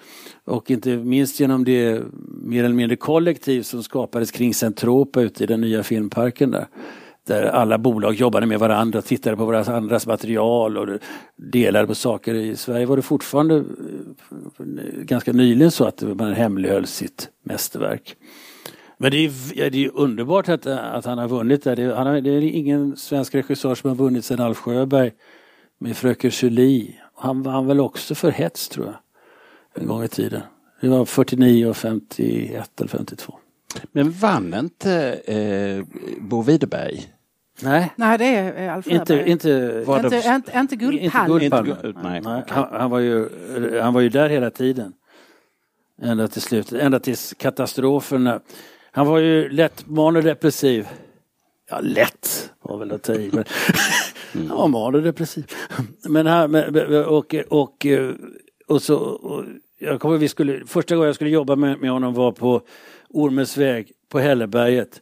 [0.45, 2.03] Och inte minst genom det
[2.43, 6.67] mer eller mindre kollektiv som skapades kring Centropa ute i den nya filmparken där
[7.27, 10.99] där alla bolag jobbade med varandra, tittade på varandras material och
[11.37, 12.35] delade på saker.
[12.35, 13.65] I Sverige var det fortfarande eh,
[15.03, 18.17] ganska nyligen så att man hemlighöll sitt mästerverk.
[18.99, 21.75] Men det är, det är underbart att, att han har vunnit det.
[21.75, 25.12] Det, han har, det är ingen svensk regissör som har vunnit sedan Alf Sjöberg
[25.79, 26.95] med Fröken Julie.
[27.15, 28.95] Han vann väl också för hets tror jag,
[29.83, 30.43] en gång i tiden.
[30.81, 33.35] Det var 49 och 51 eller 52.
[33.93, 35.85] Men vann inte eh,
[36.21, 37.16] Bo Widerberg
[37.62, 41.33] Nej, Nej, det är Alf inte, inte, Var inte, inte, inte Guldpalm.
[41.33, 41.66] Inte Guldpalm.
[41.66, 42.21] Inte guld- nej.
[42.25, 43.29] Nej, han, han, var ju,
[43.81, 44.92] han var ju där hela tiden.
[46.03, 48.40] Ända till slutet, ända tills katastrofen.
[48.90, 50.88] Han var ju lätt manodepressiv.
[51.71, 53.31] Ja, lätt var väl att ta i.
[53.33, 53.45] Men
[54.49, 55.47] han var manodepressiv.
[56.09, 56.55] Men han,
[57.07, 57.87] och, och,
[58.66, 59.45] och så, och,
[59.79, 62.62] jag kommer, vi skulle, första gången jag skulle jobba med, med honom var på
[63.09, 65.01] Ormens väg på Hälleberget.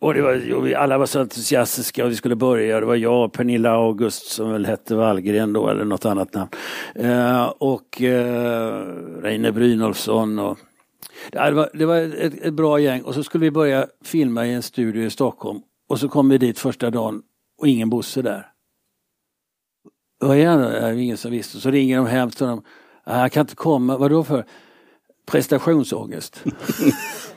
[0.00, 2.80] Och, det var, och vi alla var så entusiastiska och vi skulle börja.
[2.80, 6.50] Det var jag och Pernilla August som väl hette Wallgren då eller något annat namn.
[6.94, 8.84] Eh, och eh,
[9.22, 10.58] Reine Brynolfsson och
[11.32, 14.54] det var, det var ett, ett bra gäng och så skulle vi börja filma i
[14.54, 15.60] en studio i Stockholm.
[15.88, 17.22] Och så kom vi dit första dagen
[17.58, 18.46] och ingen Bosse där.
[20.18, 20.62] Vad är han?
[20.62, 20.68] då?
[20.68, 21.60] Det var ingen som visste.
[21.60, 22.64] Så ringer de hem till honom.
[23.04, 23.96] Han kan inte komma.
[23.96, 24.44] Vadå för?
[25.26, 26.44] Prestationsångest.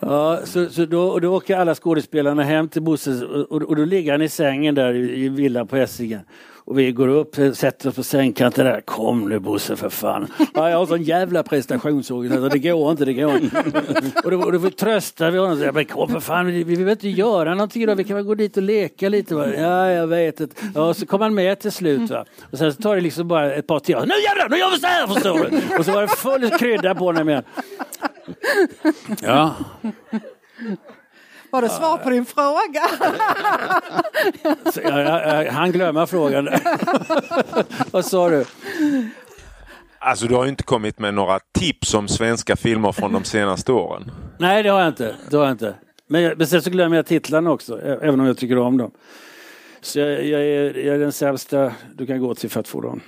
[0.00, 3.84] Ja, så, så då, och då åker alla skådespelarna hem till Bosse och, och, då
[3.84, 6.20] ligger han i sängen där i, i villan på Essingen.
[6.64, 8.80] Och vi går upp, sätter oss på sängkanten där.
[8.80, 10.26] Kom nu Bosse för fan.
[10.54, 12.34] Ja, jag har sån jävla prestationsångest.
[12.34, 13.58] Alltså, det går inte, det går inte.
[14.24, 15.62] och då, och då tröstar vi honom.
[15.62, 17.96] Jag, men kom för fan, vi vi vill inte göra någonting idag.
[17.96, 19.34] Vi kan väl gå dit och leka lite.
[19.34, 19.46] Va?
[19.54, 20.56] Ja, jag vet inte.
[20.74, 22.10] Ja, så kom han med till slut.
[22.10, 22.24] Va?
[22.50, 24.06] Och sen så tar det liksom bara ett par timmar.
[24.06, 25.78] Nu jävlar, nu gör vi så här förstår du.
[25.78, 27.42] Och så var det full krydda på honom igen.
[29.22, 29.54] Ja.
[31.50, 32.82] Var det svar på din fråga?
[34.74, 36.48] Jag, jag, jag han glömma frågan.
[37.90, 38.44] Vad sa du?
[39.98, 43.72] Alltså du har ju inte kommit med några tips om svenska filmer från de senaste
[43.72, 44.10] åren.
[44.38, 45.16] Nej, det har jag inte.
[45.30, 45.74] Det har jag inte.
[46.06, 48.90] Men, jag, men sen så glömmer jag titlarna också, även om jag tycker om dem.
[49.80, 52.80] Så jag, jag, är, jag är den sämsta du kan gå till för att få
[52.80, 53.00] dem.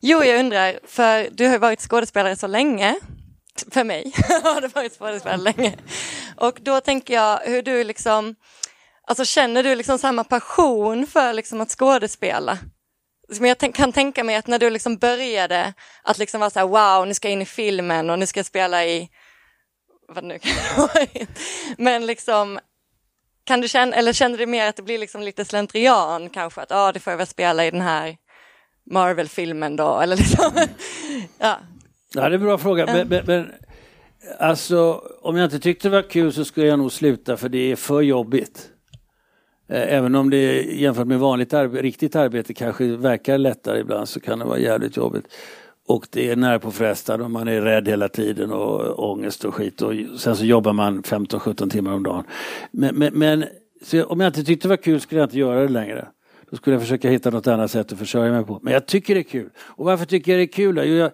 [0.00, 2.96] Jo, jag undrar, för du har ju varit skådespelare så länge.
[3.70, 5.76] För mig har du varit skådespelare länge.
[6.36, 8.34] Och då tänker jag hur du liksom,
[9.06, 12.58] alltså känner du liksom samma passion för liksom att skådespela?
[13.40, 16.66] Men jag kan tänka mig att när du liksom började att liksom vara så här,
[16.66, 19.08] wow, nu ska jag in i filmen och nu ska jag spela i,
[20.08, 21.06] vad nu kan vara.
[21.78, 22.58] Men liksom,
[23.44, 26.70] kan du känna, eller känner du mer att det blir liksom lite slentrian kanske, att
[26.70, 28.16] ja, ah, det får jag väl spela i den här
[28.90, 30.52] Marvel-filmen då, eller liksom,
[31.38, 31.56] ja.
[32.14, 32.86] Ja, det är en bra fråga.
[32.86, 33.46] Men, men, men
[34.38, 37.72] alltså, om jag inte tyckte det var kul så skulle jag nog sluta för det
[37.72, 38.68] är för jobbigt.
[39.68, 44.20] Eh, Även om det jämfört med vanligt arbe- riktigt arbete kanske verkar lättare ibland så
[44.20, 45.24] kan det vara jävligt jobbigt.
[45.88, 49.54] Och det är nära på frestande och man är rädd hela tiden och ångest och
[49.54, 52.24] skit och sen så jobbar man 15-17 timmar om dagen.
[52.70, 53.44] Men, men, men
[54.06, 56.08] om jag inte tyckte det var kul skulle jag inte göra det längre.
[56.50, 58.60] Då skulle jag försöka hitta något annat sätt att försörja mig på.
[58.62, 59.50] Men jag tycker det är kul.
[59.58, 60.74] Och varför tycker jag det är kul?
[60.74, 60.84] då?
[60.84, 61.10] Jo, jag,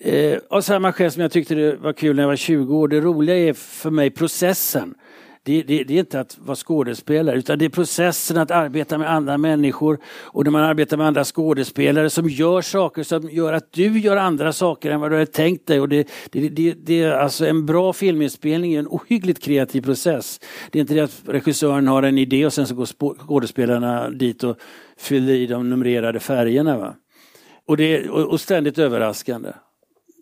[0.00, 2.88] eh, av samma skäl som jag tyckte det var kul när jag var 20 år.
[2.88, 4.94] Det roliga är för mig processen.
[5.44, 9.12] Det, det, det är inte att vara skådespelare utan det är processen att arbeta med
[9.12, 13.72] andra människor och när man arbetar med andra skådespelare som gör saker som gör att
[13.72, 15.80] du gör andra saker än vad du hade tänkt dig.
[15.80, 20.40] Och det, det, det, det är alltså en bra filminspelning är en ohyggligt kreativ process.
[20.70, 24.44] Det är inte det att regissören har en idé och sen så går skådespelarna dit
[24.44, 24.56] och
[24.98, 26.78] fyller i de numrerade färgerna.
[26.78, 26.94] Va?
[27.66, 29.52] Och, det, och, och ständigt överraskande.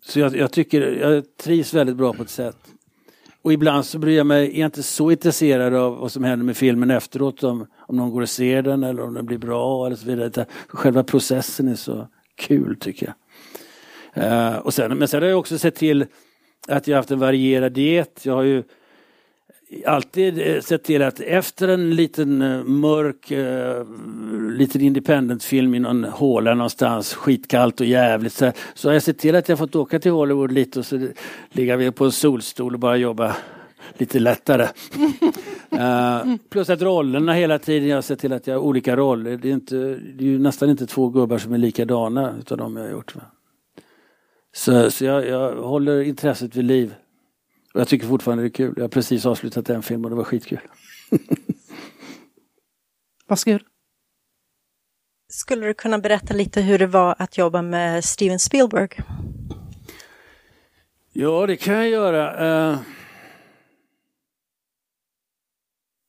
[0.05, 2.57] Så jag, jag tycker, jag trivs väldigt bra på ett sätt.
[3.41, 6.45] Och ibland så bryr jag mig, är jag inte så intresserad av vad som händer
[6.45, 9.85] med filmen efteråt, om, om någon går och ser den eller om den blir bra
[9.85, 10.45] eller så vidare.
[10.67, 13.15] Själva processen är så kul tycker jag.
[14.17, 16.05] Uh, och sen, men sen har jag också sett till
[16.67, 18.25] att jag har haft en varierad diet.
[18.25, 18.63] Jag har ju
[19.85, 23.85] alltid eh, sett till att efter en liten eh, mörk eh,
[24.57, 29.35] liten independent-film i någon håla någonstans, skitkallt och jävligt så, så har jag sett till
[29.35, 31.07] att jag fått åka till Hollywood lite och så
[31.49, 33.35] ligga vi på en solstol och bara jobba
[33.97, 34.67] lite lättare.
[35.79, 39.37] Eh, plus att rollerna hela tiden, jag har sett till att jag har olika roller.
[39.37, 42.75] Det är, inte, det är ju nästan inte två gubbar som är likadana utav de
[42.75, 43.15] jag har gjort.
[44.53, 46.93] Så, så jag, jag håller intresset vid liv.
[47.73, 48.73] Och jag tycker fortfarande det är kul.
[48.75, 50.59] Jag har precis avslutat en film och det var skitkul.
[53.27, 53.61] Varsågod.
[55.29, 58.89] Skulle du kunna berätta lite hur det var att jobba med Steven Spielberg?
[61.13, 62.71] Ja, det kan jag göra.
[62.71, 62.79] Eh,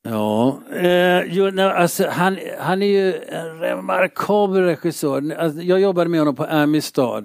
[0.05, 5.35] Ja, eh, jo, nej, alltså, han, han är ju en remarkabel regissör.
[5.35, 7.25] Alltså, jag jobbade med honom på Amistad.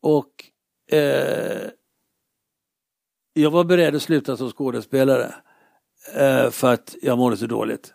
[0.00, 0.44] Och
[0.96, 1.68] eh,
[3.38, 5.34] jag var beredd att sluta som skådespelare.
[6.14, 7.94] Eh, för att jag mådde så dåligt.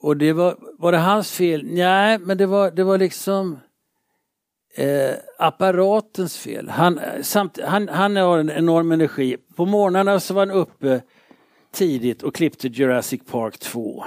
[0.00, 1.62] Och det var, var det hans fel?
[1.64, 3.58] Nej, men det var, det var liksom
[4.76, 6.68] eh, apparatens fel.
[6.68, 9.36] Han, samt, han, han har en enorm energi.
[9.56, 11.02] På morgnarna så var han uppe
[11.72, 14.04] tidigt och klippte Jurassic Park 2.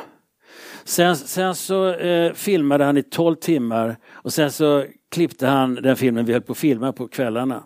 [0.84, 5.96] Sen, sen så eh, filmade han i 12 timmar och sen så klippte han den
[5.96, 7.64] filmen vi höll på att filma på kvällarna.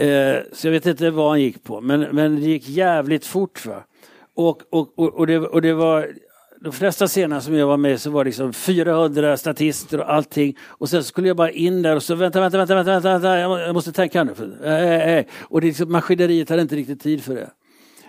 [0.00, 3.66] Eh, så jag vet inte vad han gick på, men, men det gick jävligt fort.
[3.66, 3.84] Va?
[4.34, 6.14] Och, och, och, och, det, och det var
[6.60, 10.56] de flesta scenerna som jag var med så var det liksom 400 statister och allting.
[10.66, 13.38] Och sen skulle jag bara in där och så vänta, vänta, vänta, vänta, vänta, vänta
[13.38, 14.58] jag måste tänka nu.
[14.64, 15.24] Äh, äh.
[15.40, 17.50] Och det liksom, maskineriet hade inte riktigt tid för det.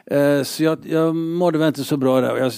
[0.05, 2.37] Eh, så jag, jag mådde väl inte så bra där.
[2.37, 2.51] Jag,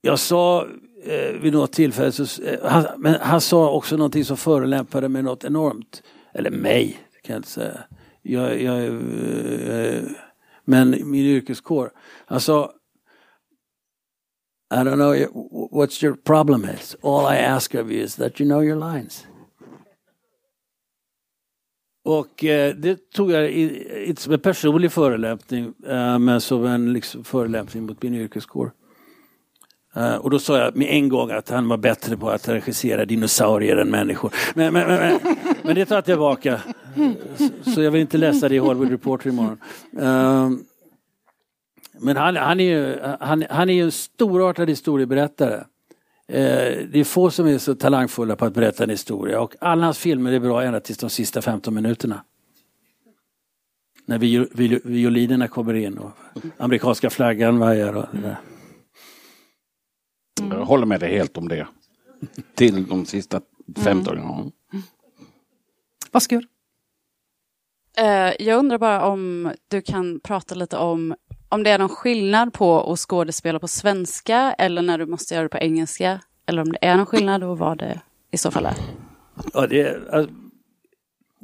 [0.00, 0.66] jag sa
[1.04, 5.22] eh, vid något tillfälle, så, eh, han, men han sa också någonting som förolämpade mig
[5.22, 6.02] något enormt.
[6.34, 7.84] Eller mig, kan jag inte säga.
[8.22, 10.04] Jag, jag, eh,
[10.64, 11.92] men min yrkeskår.
[12.26, 12.72] alltså,
[14.70, 16.96] I don't know what your problem is.
[17.02, 19.26] All I ask of you is that you know your lines.
[22.04, 27.24] Och eh, det tog jag inte som en personlig förolämpning eh, men som en liksom,
[27.24, 28.72] förolämpning mot min yrkeskår.
[29.96, 33.04] Uh, och då sa jag med en gång att han var bättre på att regissera
[33.04, 34.32] dinosaurier än människor.
[34.54, 35.18] Men, men, men,
[35.62, 36.60] men det tar jag tillbaka.
[37.36, 39.58] Så, så, jag vill inte läsa det i Hollywood Reporter imorgon.
[39.98, 40.50] Uh,
[42.00, 45.64] men han, han, är ju, han, han är ju en storartad historieberättare.
[46.26, 49.98] Det är få som är så talangfulla på att berätta en historia och alla hans
[49.98, 52.24] filmer är bra ända tills de sista 15 minuterna.
[54.06, 54.18] När
[54.88, 56.10] violinerna kommer in och
[56.58, 57.96] amerikanska flaggan vajar.
[57.96, 58.06] Och
[60.34, 61.66] det Jag håller med dig helt om det.
[62.54, 63.40] Till de sista
[63.76, 64.28] 15 mm.
[64.28, 64.50] gångerna.
[66.10, 66.44] Varsågod.
[67.96, 71.14] Eh, jag undrar bara om du kan prata lite om
[71.48, 75.42] om det är någon skillnad på att skådespela på svenska eller när du måste göra
[75.42, 76.20] det på engelska.
[76.46, 78.74] Eller om det är någon skillnad och vad det i så fall är.
[79.54, 80.34] Ja, det, är, alltså,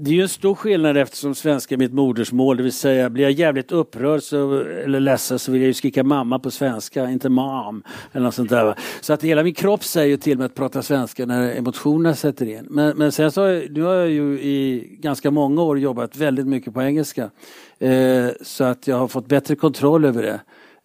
[0.00, 2.56] det är ju en stor skillnad eftersom svenska är mitt modersmål.
[2.56, 6.04] Det vill säga blir jag jävligt upprörd så, eller ledsen så vill jag ju skrika
[6.04, 7.82] mamma på svenska, inte mam
[8.12, 8.74] Eller något sånt där.
[9.00, 12.66] Så att hela min kropp säger till mig att prata svenska när emotionerna sätter in.
[12.70, 16.74] Men, men sen så nu har jag ju i ganska många år jobbat väldigt mycket
[16.74, 17.30] på engelska.
[17.78, 20.40] Eh, så att jag har fått bättre kontroll över det.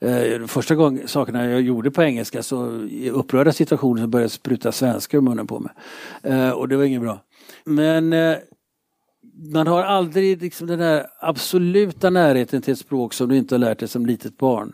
[0.10, 4.32] Eh, första gången sakerna jag gjorde på engelska så i upprörda situationer så började jag
[4.32, 5.72] spruta svenska ur munnen på mig.
[6.24, 7.20] Eh, och det var inget bra.
[7.66, 8.36] Men eh,
[9.36, 13.60] man har aldrig liksom den där absoluta närheten till ett språk som du inte har
[13.60, 14.74] lärt dig som litet barn.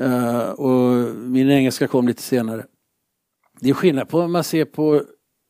[0.00, 2.66] Uh, och min engelska kom lite senare.
[3.60, 5.02] Det är skillnad på om man ser på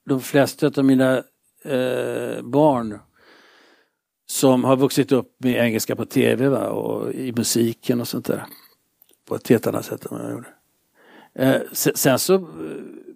[0.08, 1.16] de flesta av mina
[1.66, 2.98] uh, barn
[4.26, 6.68] som har vuxit upp med engelska på tv va?
[6.68, 8.44] och i musiken och sånt där.
[9.28, 10.48] På ett helt annat sätt än vad jag gjorde.
[11.40, 12.48] Uh, sen så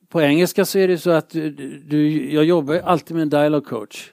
[0.09, 3.67] på engelska så är det så att du, du, jag jobbar alltid med en dialog
[3.67, 4.13] coach.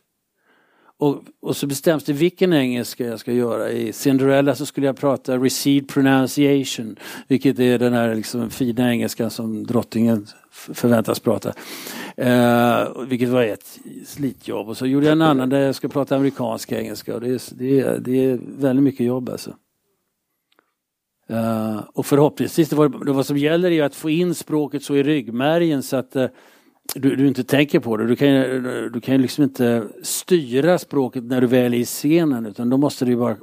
[1.00, 3.72] Och, och, så bestäms det vilken engelska jag ska göra.
[3.72, 6.96] I Cinderella så skulle jag prata recede pronunciation,
[7.28, 11.54] vilket är den här liksom fina engelskan som drottningen förväntas prata.
[12.18, 14.70] Eh, vilket var ett slitjobb.
[14.70, 17.42] Och så gjorde jag en annan där jag ska prata amerikansk engelska och det är,
[17.56, 19.56] det är, det är väldigt mycket jobb alltså.
[21.32, 24.96] Uh, och förhoppningsvis, det, var, det vad som gäller är att få in språket så
[24.96, 26.26] i ryggmärgen så att uh,
[26.96, 28.08] du, du inte tänker på det.
[28.08, 28.34] Du kan,
[28.94, 33.06] du kan liksom inte styra språket när du väl är i scenen utan då måste
[33.06, 33.38] det ju bara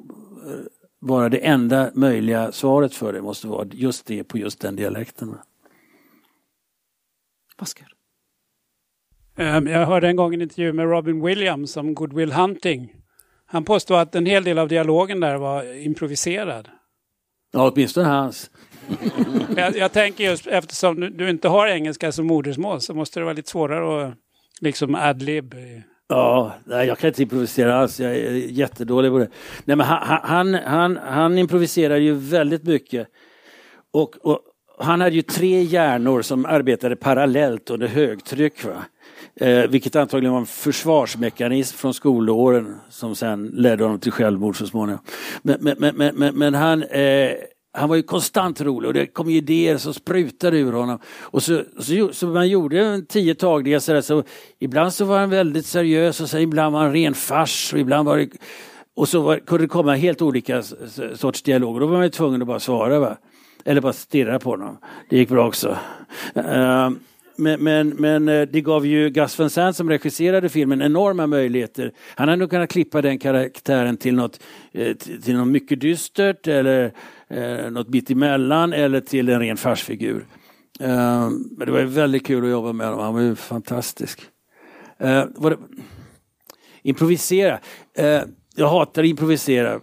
[1.00, 5.34] vara det enda möjliga svaret för det måste vara just det på just den dialekten.
[7.60, 7.88] Oskar?
[9.36, 12.94] Ehm, jag hörde en gång en intervju med Robin Williams om Good Will Hunting.
[13.46, 16.68] Han påstod att en hel del av dialogen där var improviserad.
[17.52, 18.50] Ja, åtminstone hans.
[19.56, 23.24] jag, jag, tänker just eftersom du, du, inte har engelska som modersmål så måste det
[23.24, 24.14] vara lite svårare att
[24.60, 25.54] liksom adlib.
[26.08, 28.00] Ja, nej, jag kan inte improvisera alls.
[28.00, 29.28] Jag är jättedålig på det.
[29.64, 33.08] Nej, men han, han, han, han improviserar ju väldigt mycket.
[33.92, 34.40] Och, och,
[34.78, 38.64] han hade ju tre hjärnor som arbetade parallellt under högtryck.
[38.64, 38.84] Va?
[39.36, 44.66] Eh, vilket antagligen var en försvarsmekanism från skolåren som sen ledde honom till självmord så
[44.66, 45.02] småningom.
[45.42, 47.32] Men, men, men, men, men han, eh,
[47.72, 50.98] han var ju konstant rolig och det kom idéer som sprutade ur honom.
[51.20, 54.22] Och så, så, så man gjorde en tio tagningar sådär, så
[54.58, 58.08] ibland så var han väldigt seriös och sen ibland var han ren fars och ibland
[58.08, 58.28] var det
[58.94, 60.62] och så var, kunde det komma helt olika
[61.14, 61.80] sorts dialoger.
[61.80, 62.98] Då var man tvungen att bara svara.
[62.98, 63.16] Va?
[63.64, 64.78] Eller bara stirra på honom.
[65.08, 65.78] Det gick bra också.
[66.36, 66.90] Uh,
[67.40, 71.92] men, men, men, eh, det gav ju Gus Van Sant som regisserade filmen enorma möjligheter.
[72.14, 74.40] Han hade nog kunnat klippa den karaktären till något,
[74.72, 76.92] eh, till något mycket dystert eller
[77.28, 80.26] eh, något bit emellan eller till en ren farsfigur.
[80.80, 84.20] Eh, men det var väldigt kul att jobba med honom, han var ju fantastisk.
[84.98, 85.24] Eh,
[86.82, 87.58] improvisera.
[87.96, 88.22] Eh,
[88.56, 89.80] jag hatar att improvisera.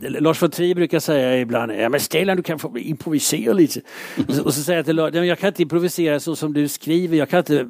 [0.00, 3.80] Lars von Trier brukar säga ibland, ja men Stellan du kan få improvisera lite.
[4.44, 7.28] och så säger jag till Lars, jag kan inte improvisera så som du skriver, jag
[7.28, 7.68] kan inte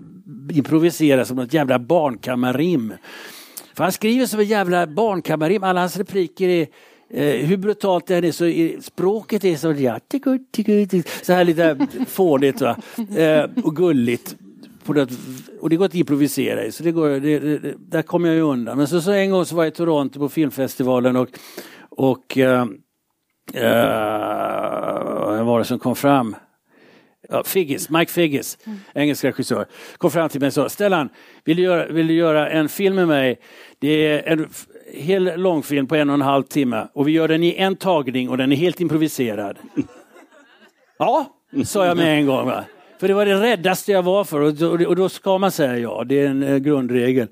[0.53, 2.93] improvisera som något jävla barnkammarrim.
[3.75, 6.67] För han skriver som en jävla barnkammarrim, alla hans repliker är
[7.11, 9.75] Eh, hur brutalt det än är så är, språket är så,
[11.23, 12.77] så här lite fånigt va?
[13.17, 14.37] Eh, och gulligt.
[14.93, 15.09] Det,
[15.61, 18.43] och det går att improvisera i, så det går, det, det, där kommer jag ju
[18.43, 18.79] undan.
[18.79, 21.29] Men så, så en gång så var jag i Toronto på filmfestivalen och,
[21.91, 22.67] och uh, uh,
[25.45, 26.37] var det som kom fram?
[27.29, 28.79] Ja, Figgis, Mike Figgis, mm.
[28.95, 29.67] engelsk regissör,
[29.99, 31.09] kom fram till mig och sa Stellan,
[31.45, 33.41] vill du, göra, vill du göra en film med mig?
[33.79, 34.49] Det är en
[34.93, 38.29] hel långfilm på en och en halv timme och vi gör den i en tagning
[38.29, 39.59] och den är helt improviserad.
[40.99, 41.27] ja,
[41.65, 42.47] sa jag med en gång.
[42.47, 42.65] Va?
[42.99, 45.79] För det var det räddaste jag var för och då, och då ska man säga
[45.79, 47.29] ja, det är en eh, grundregel.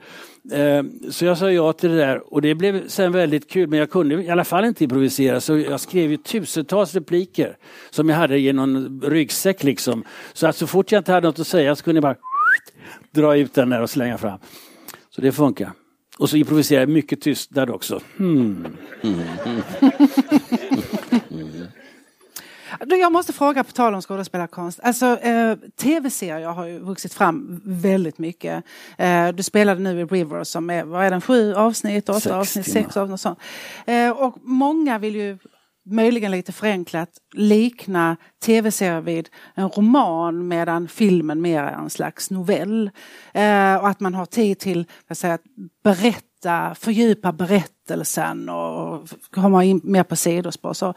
[0.52, 3.78] Eh, så jag sa ja till det där och det blev sen väldigt kul men
[3.78, 7.56] jag kunde i alla fall inte improvisera så jag skrev ju tusentals repliker
[7.90, 10.04] som jag hade i någon ryggsäck liksom.
[10.32, 12.16] Så att så fort jag inte hade något att säga så kunde jag bara
[13.10, 14.38] dra ut den där och slänga fram.
[15.10, 15.72] Så det funkar.
[16.18, 18.00] Och så improviserar jag mycket tystnad också.
[18.16, 18.66] Hmm.
[22.80, 24.80] Jag måste fråga på tal om skådespelarkonst.
[24.82, 28.64] Alltså, eh, Tv-serier har ju vuxit fram väldigt mycket.
[28.98, 32.32] Eh, du spelade nu i River som är, vad är den, sju avsnitt, åtta sex
[32.32, 32.82] avsnitt, timmar.
[32.82, 33.38] sex avsnitt och sånt.
[33.86, 35.38] Eh, och många vill ju
[35.86, 42.90] möjligen lite förenklat likna tv-serier vid en roman medan filmen mer är en slags novell.
[43.32, 45.40] Eh, och att man har tid till att
[45.84, 50.72] berätta, fördjupa berättelsen och komma in mer på sidospår.
[50.72, 50.94] Så,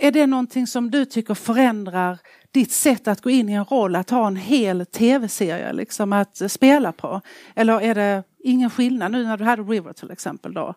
[0.00, 2.18] är det någonting som du tycker förändrar
[2.50, 6.50] ditt sätt att gå in i en roll, att ha en hel tv-serie liksom att
[6.50, 7.20] spela på?
[7.54, 10.74] Eller är det ingen skillnad nu när du hade River till exempel då?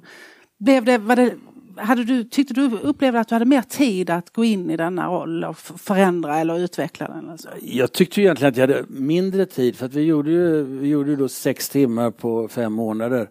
[0.57, 1.33] Blev det, var det
[1.77, 5.07] hade du, tyckte du upplevde att du hade mer tid att gå in i denna
[5.07, 7.25] roll och förändra eller utveckla den?
[7.25, 7.49] Eller så?
[7.61, 11.15] Jag tyckte egentligen att jag hade mindre tid för att vi gjorde ju vi gjorde
[11.15, 13.29] då sex timmar på fem månader.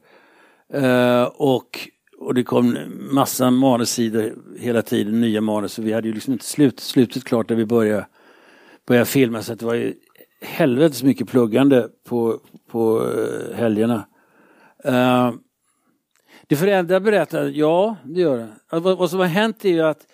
[0.74, 1.88] Uh, och,
[2.18, 2.78] och det kom
[3.10, 5.78] massa manussidor hela tiden, nya manus.
[5.78, 8.06] och vi hade ju liksom inte slut, slutet klart när vi började,
[8.86, 9.94] började filma så att det var ju
[10.40, 12.40] helvetes mycket pluggande på,
[12.70, 14.06] på eh, helgerna.
[14.88, 15.32] Uh,
[16.46, 18.48] det förändrar berättandet, ja det gör det.
[18.70, 20.06] Vad, vad som har hänt är ju att,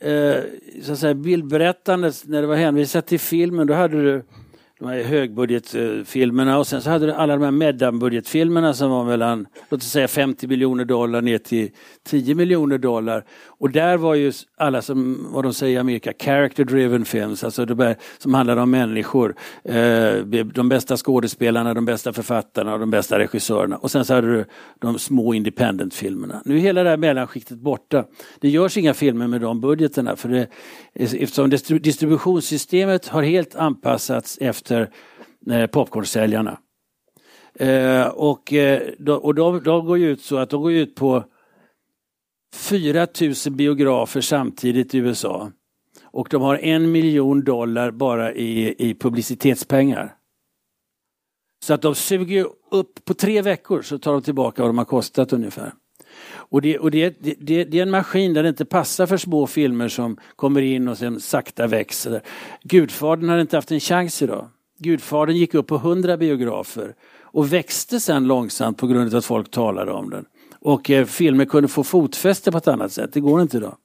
[0.00, 0.36] eh,
[0.82, 4.24] så att säga, bildberättandet, när det var hänvisat till filmen, då hade du
[4.82, 9.46] de här högbudgetfilmerna och sen så hade du alla de här mellanbudgetfilmerna som var mellan,
[9.68, 11.70] låt oss säga 50 miljoner dollar ner till
[12.04, 13.24] 10 miljoner dollar.
[13.46, 17.64] Och där var ju alla som, vad de säger i Amerika, character driven films, alltså
[17.64, 19.34] de där, som handlade om människor.
[19.64, 20.14] Eh,
[20.54, 23.76] de bästa skådespelarna, de bästa författarna och de bästa regissörerna.
[23.76, 24.44] Och sen så hade du
[24.80, 26.42] de små independent-filmerna.
[26.44, 28.04] Nu är hela det här mellanskiktet borta.
[28.40, 30.46] Det görs inga filmer med de budgeterna för det,
[30.94, 31.50] eftersom
[31.80, 34.90] distributionssystemet har helt anpassats efter
[35.50, 36.58] eh, popcornsäljarna.
[37.54, 41.24] Eh, och eh, och de, de går ut så att de går ut på
[42.54, 45.52] 4 000 biografer samtidigt i USA.
[46.04, 50.14] Och de har en miljon dollar bara i, i publicitetspengar.
[51.64, 54.84] Så att de suger upp, på tre veckor så tar de tillbaka vad de har
[54.84, 55.72] kostat ungefär.
[56.34, 59.46] Och, det, och det, det, det, är en maskin där det inte passar för små
[59.46, 62.22] filmer som kommer in och sen sakta växer.
[62.62, 64.48] Gudfadern hade inte haft en chans idag.
[64.78, 69.50] Gudfadern gick upp på 100 biografer och växte sen långsamt på grund av att folk
[69.50, 70.24] talade om den.
[70.64, 73.76] Och eh, filmer kunde få fotfäste på ett annat sätt, det går inte idag.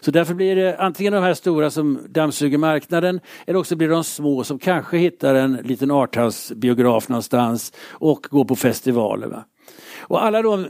[0.00, 3.94] Så därför blir det antingen de här stora som dammsuger marknaden eller också blir det
[3.94, 9.26] de små som kanske hittar en liten arthouse-biograf någonstans och går på festivaler.
[9.26, 9.44] Va?
[10.00, 10.66] Och alla de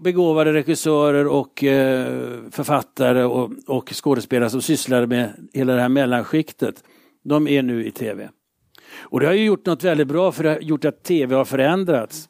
[0.00, 6.84] begåvade regissörer och eh, författare och, och skådespelare som sysslade med hela det här mellanskiktet,
[7.24, 8.30] de är nu i tv.
[8.98, 11.44] Och det har ju gjort något väldigt bra för det har gjort att tv har
[11.44, 12.28] förändrats.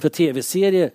[0.00, 0.90] För tv-serier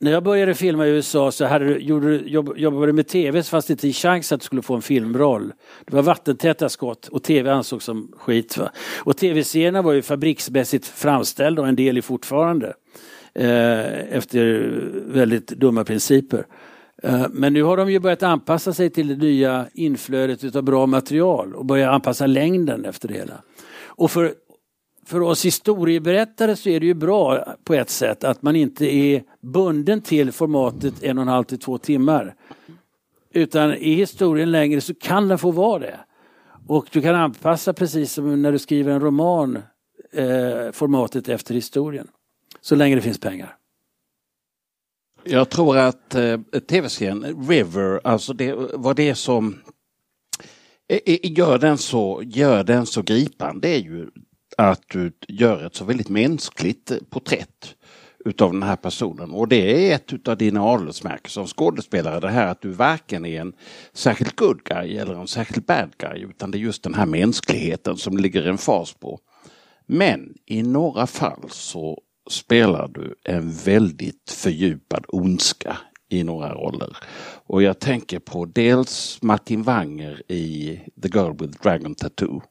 [0.00, 3.50] när jag började filma i USA så hade gjorde, jobb, jobbade du med tv så
[3.50, 5.52] fanns det inte en chans att du skulle få en filmroll.
[5.86, 8.56] Det var vattentäta skott och tv ansågs som skit.
[8.56, 8.70] Va?
[8.98, 12.74] Och tv-serierna var ju fabriksmässigt framställda och en del är fortfarande.
[13.34, 14.72] Eh, efter
[15.06, 16.46] väldigt dumma principer.
[17.02, 20.86] Eh, men nu har de ju börjat anpassa sig till det nya inflödet av bra
[20.86, 23.42] material och börjat anpassa längden efter det hela.
[23.96, 24.34] Och för
[25.06, 29.22] för oss historieberättare så är det ju bra på ett sätt att man inte är
[29.40, 32.34] bunden till formatet en och en halv till två timmar.
[33.30, 36.00] Utan är historien längre så kan den få vara det.
[36.66, 39.56] Och du kan anpassa precis som när du skriver en roman
[40.12, 42.08] eh, formatet efter historien.
[42.60, 43.56] Så länge det finns pengar.
[45.24, 46.38] Jag tror att eh,
[46.68, 49.60] tv-serien River, alltså det, var det som
[50.88, 54.08] eh, eh, gör den, så, gör den så gripande är ju
[54.58, 57.74] att du gör ett så väldigt mänskligt porträtt
[58.24, 59.30] utav den här personen.
[59.30, 62.20] Och det är ett utav dina adelsmärken som skådespelare.
[62.20, 63.52] Det här att du varken är en
[63.92, 66.22] särskilt good guy eller en särskilt bad guy.
[66.22, 69.18] Utan det är just den här mänskligheten som ligger en fas på.
[69.86, 72.00] Men i några fall så
[72.30, 75.76] spelar du en väldigt fördjupad ondska
[76.08, 76.96] i några roller.
[77.46, 82.42] Och jag tänker på dels Martin Wanger i The Girl with Dragon Tattoo.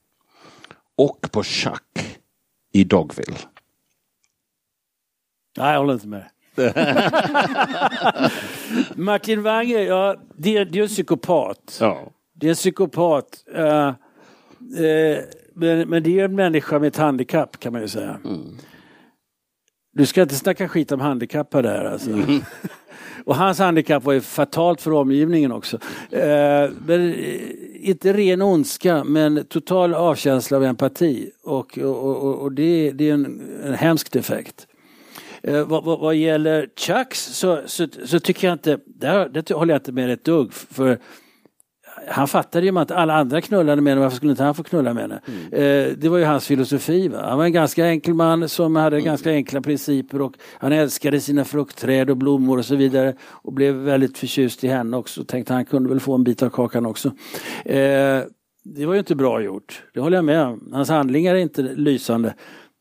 [0.97, 2.19] Och på Chuck
[2.73, 3.37] i Dogville.
[5.57, 6.25] Nej, jag håller inte med.
[8.95, 11.77] Martin Wange, ja, det, är- det är en psykopat.
[11.81, 12.11] Ja.
[12.33, 13.43] Det är en psykopat.
[13.55, 15.17] eh, eh,
[15.53, 18.19] men, men det är en människa med ett handikapp kan man ju säga.
[19.93, 22.09] Du ska inte snacka skit om handikappade här alltså.
[23.25, 25.77] Och hans handikapp var ju fatalt för omgivningen också.
[26.11, 27.15] Eh, men,
[27.83, 31.31] inte ren ondska men total avkänsla av empati.
[31.43, 34.67] Och, och, och, och det, det är en, en hemsk defekt.
[35.43, 39.73] Eh, vad, vad, vad gäller Chucks så, så, så tycker jag inte, där, det håller
[39.73, 40.53] jag inte med ett dugg.
[40.53, 40.99] För
[42.07, 44.93] han fattade ju att alla andra knullade med henne, varför skulle inte han få knulla
[44.93, 45.21] med henne?
[45.51, 47.07] Eh, det var ju hans filosofi.
[47.07, 47.21] Va?
[47.29, 51.45] Han var en ganska enkel man som hade ganska enkla principer och han älskade sina
[51.45, 53.15] fruktträd och blommor och så vidare.
[53.21, 55.23] Och blev väldigt förtjust i henne också.
[55.23, 57.07] Tänkte han kunde väl få en bit av kakan också.
[57.65, 58.21] Eh,
[58.65, 60.69] det var ju inte bra gjort, det håller jag med om.
[60.73, 62.33] Hans handlingar är inte lysande.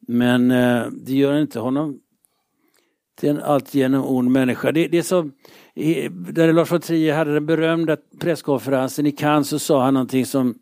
[0.09, 1.99] Men eh, det gör inte honom
[3.21, 4.73] till en alltigenom ond människa.
[4.73, 5.33] Det, det är som
[5.75, 10.27] i- där Lars von Trier hade den berömda presskonferensen i Cannes så sa han någonting
[10.27, 10.55] som,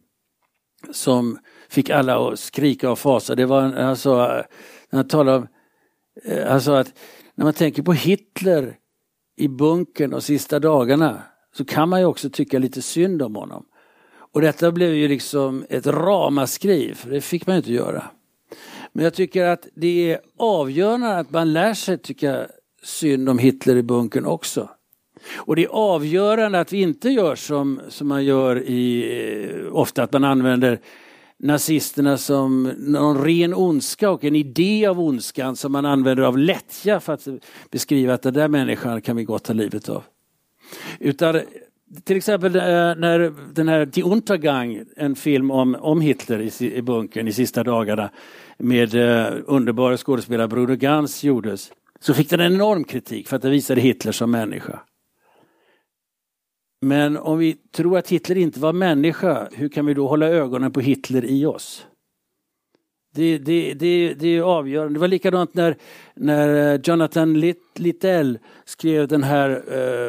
[0.90, 1.38] som
[1.68, 3.34] fick alla att skrika och fasa.
[3.34, 4.44] Det var, han sa,
[4.90, 5.46] han talade om,
[6.24, 6.94] eh, han sa att
[7.34, 8.76] när man tänker på Hitler
[9.36, 11.22] i bunkern och sista dagarna
[11.54, 13.64] så kan man ju också tycka lite synd om honom.
[14.32, 18.04] Och detta blev ju liksom ett ramaskri, för det fick man ju inte göra.
[18.92, 22.46] Men jag tycker att det är avgörande att man lär sig tycka
[22.82, 24.68] synd om Hitler i bunkern också.
[25.36, 30.02] Och det är avgörande att vi inte gör som, som man gör i, eh, ofta
[30.02, 30.78] att man använder
[31.38, 37.00] nazisterna som någon ren ondska och en idé av ondskan som man använder av lättja
[37.00, 37.28] för att
[37.70, 40.02] beskriva att den där människan kan vi gott ta livet av.
[40.98, 41.40] Utan
[42.04, 46.82] till exempel eh, när den här Die Untergang, en film om, om Hitler i, i
[46.82, 48.10] bunkern i sista dagarna
[48.58, 53.42] med eh, underbara skådespelare Bruno Ganz gjordes, så fick den en enorm kritik för att
[53.42, 54.80] den visade Hitler som människa.
[56.86, 60.72] Men om vi tror att Hitler inte var människa, hur kan vi då hålla ögonen
[60.72, 61.86] på Hitler i oss?
[63.14, 64.94] Det, det, det, det är avgörande.
[64.94, 65.76] Det var likadant när,
[66.14, 69.50] när eh, Jonathan Litt, Littell skrev den här...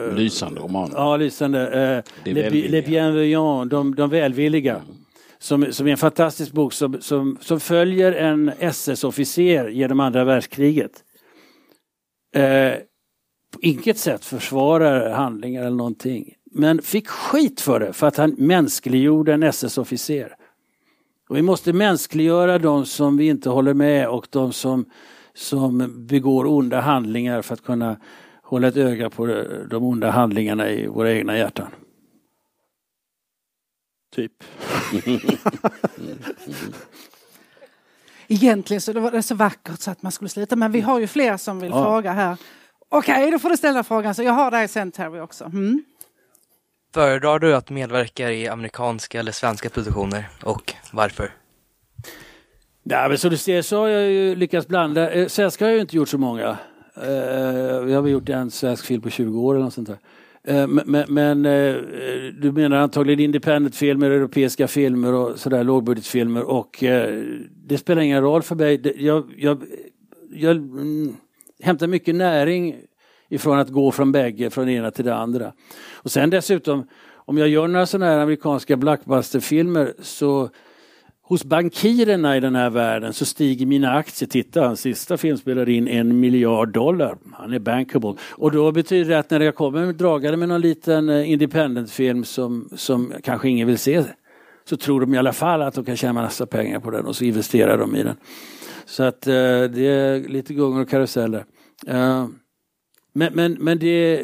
[0.10, 0.90] eh, Lysande roman.
[0.94, 1.62] Ja, lysande.
[1.68, 2.72] Eh, Det Le, välvilliga.
[2.72, 4.82] Le Bienveillants, de, de välvilliga.
[5.40, 10.92] Som, som är en fantastisk bok som, som, som följer en SS-officer genom andra världskriget.
[12.36, 12.74] Eh,
[13.54, 16.34] på inget sätt försvarar handlingar eller någonting.
[16.54, 20.36] Men fick skit för det, för att han mänskliggjorde en SS-officer.
[21.30, 24.86] Och vi måste mänskliggöra de som vi inte håller med och de som,
[25.34, 27.98] som begår onda handlingar för att kunna
[28.44, 29.26] hålla ett öga på
[29.70, 31.68] de onda handlingarna i våra egna hjärtan.
[34.16, 34.44] Typ.
[38.28, 40.56] Egentligen så det var det så vackert så att man skulle sluta.
[40.56, 41.84] Men vi har ju fler som vill Ja.
[41.84, 42.38] fråga här.
[42.90, 44.16] Okej, då får du ställa frågan.
[44.16, 45.44] Så jag har dig sen Terry också.
[45.44, 45.84] Mm.
[46.94, 51.32] Föredrar du att medverka i amerikanska eller svenska produktioner och varför?
[52.84, 55.12] Nej, men som du ser så har jag ju lyckats blanda.
[55.12, 56.58] Eh, svenska har jag ju inte gjort så många.
[56.96, 59.98] Jag Vi har väl gjort en svensk film på 20 år eller något sånt där.
[60.44, 61.44] Eh, men, men,
[62.42, 66.84] du menar antagligen independent-filmer, europeiska filmer och sådär lågbudgetfilmer och
[67.68, 69.04] det spelar ingen roll för mig.
[69.06, 69.64] Jag, jag,
[70.34, 71.16] jag mm,
[71.64, 72.76] hämtar mycket näring
[73.32, 75.54] ifrån att gå från bägge, från det ena till det andra.
[75.94, 80.50] Och sen dessutom, om jag gör några sådana här amerikanska blackbusterfilmer så
[81.22, 84.30] hos bankirerna i den här världen så stiger mina aktier.
[84.30, 87.18] Titta, hans sista film spelade in en miljard dollar.
[87.34, 88.14] Han är bankable.
[88.32, 92.70] Och då betyder det att när jag kommer dragande med någon liten eh, independentfilm som,
[92.76, 94.04] som kanske ingen vill se
[94.70, 97.16] så tror de i alla fall att de kan tjäna massa pengar på den och
[97.16, 98.16] så investerar de i den.
[98.86, 101.46] Så att eh, det är lite gungor och karuseller.
[101.88, 102.28] Eh,
[103.14, 104.24] men, men, men det...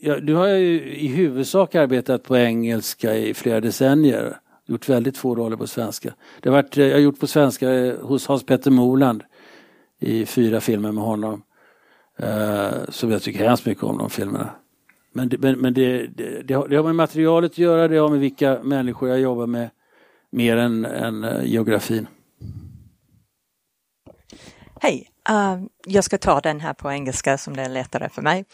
[0.00, 4.36] Ja, nu har jag ju i huvudsak arbetat på engelska i flera decennier.
[4.66, 6.14] Gjort väldigt få roller på svenska.
[6.40, 9.22] Det har varit, jag har gjort på svenska hos Hans Petter Moland
[10.00, 11.42] i fyra filmer med honom.
[12.22, 14.50] Uh, som jag tycker hemskt mycket om de filmerna.
[15.12, 17.96] Men, det, men, men det, det, det, har, det har med materialet att göra, det
[17.96, 19.70] har med vilka människor jag jobbar med
[20.30, 22.06] mer än, än eh, geografin.
[24.80, 28.44] Hej, um, jag ska ta den här på engelska som det är lättare för mig.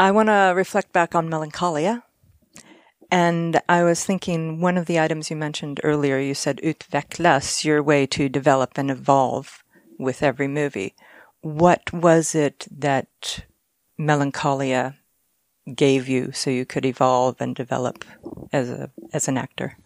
[0.00, 2.00] I want to reflect back on melancholia.
[3.10, 7.82] And I was thinking one of the items you mentioned earlier, you said utvecklas, your
[7.82, 9.62] way to develop and evolve
[9.98, 10.94] with every movie.
[11.40, 13.44] What was it that
[13.96, 14.96] melancholia
[15.74, 18.04] gave you so you could evolve and develop
[18.52, 19.76] as a as an actor?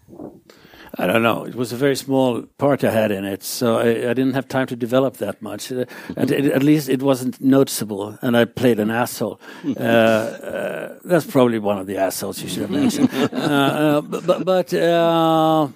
[0.98, 1.44] I don't know.
[1.44, 4.48] It was a very small part I had in it, so I, I didn't have
[4.48, 5.70] time to develop that much.
[5.70, 5.84] Uh,
[6.16, 9.40] at, at, least it wasn't noticeable, and I played an asshole.
[9.80, 13.08] Uh, uh, that's probably one of the assholes you should have mentioned.
[13.32, 15.68] Uh, uh, but but, uh,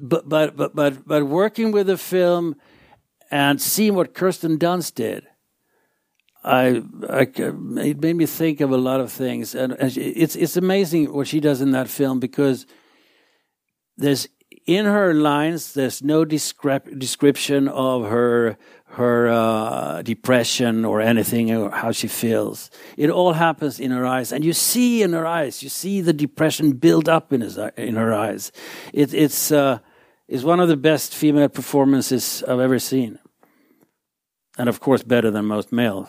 [0.00, 2.56] but but but but but working with the film
[3.30, 5.26] and seeing what Kirsten Dunst did.
[6.44, 10.56] I, I, it made me think of a lot of things, and, and it's it's
[10.56, 12.66] amazing what she does in that film because
[13.96, 14.28] there's
[14.66, 21.70] in her lines there's no descrip- description of her her uh, depression or anything or
[21.70, 25.62] how she feels it all happens in her eyes and you see in her eyes
[25.62, 28.52] you see the depression build up in his in her eyes
[28.92, 29.78] it, it's uh,
[30.28, 33.18] it's one of the best female performances I've ever seen
[34.58, 36.06] and of course better than most male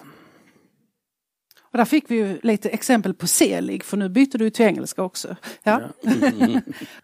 [1.74, 5.04] Och där fick vi ju lite exempel på selig, för nu bytte du till engelska
[5.04, 5.36] också.
[5.64, 5.82] Ja.
[6.04, 6.62] ja.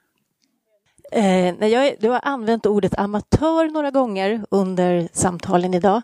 [1.11, 6.01] Eh, jag, du har använt ordet amatör några gånger under samtalen idag.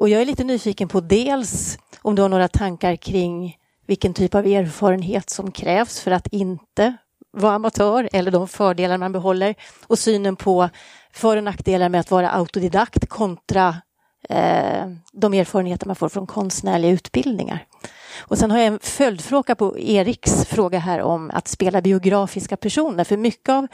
[0.00, 4.34] Och jag är lite nyfiken på dels om du har några tankar kring vilken typ
[4.34, 6.96] av erfarenhet som krävs för att inte
[7.32, 9.54] vara amatör eller de fördelar man behåller
[9.86, 10.68] och synen på
[11.12, 13.76] för och nackdelar med att vara autodidakt kontra
[14.28, 17.66] eh, de erfarenheter man får från konstnärliga utbildningar.
[18.20, 23.04] Och sen har jag en följdfråga på Eriks fråga här om att spela biografiska personer.
[23.04, 23.66] För mycket av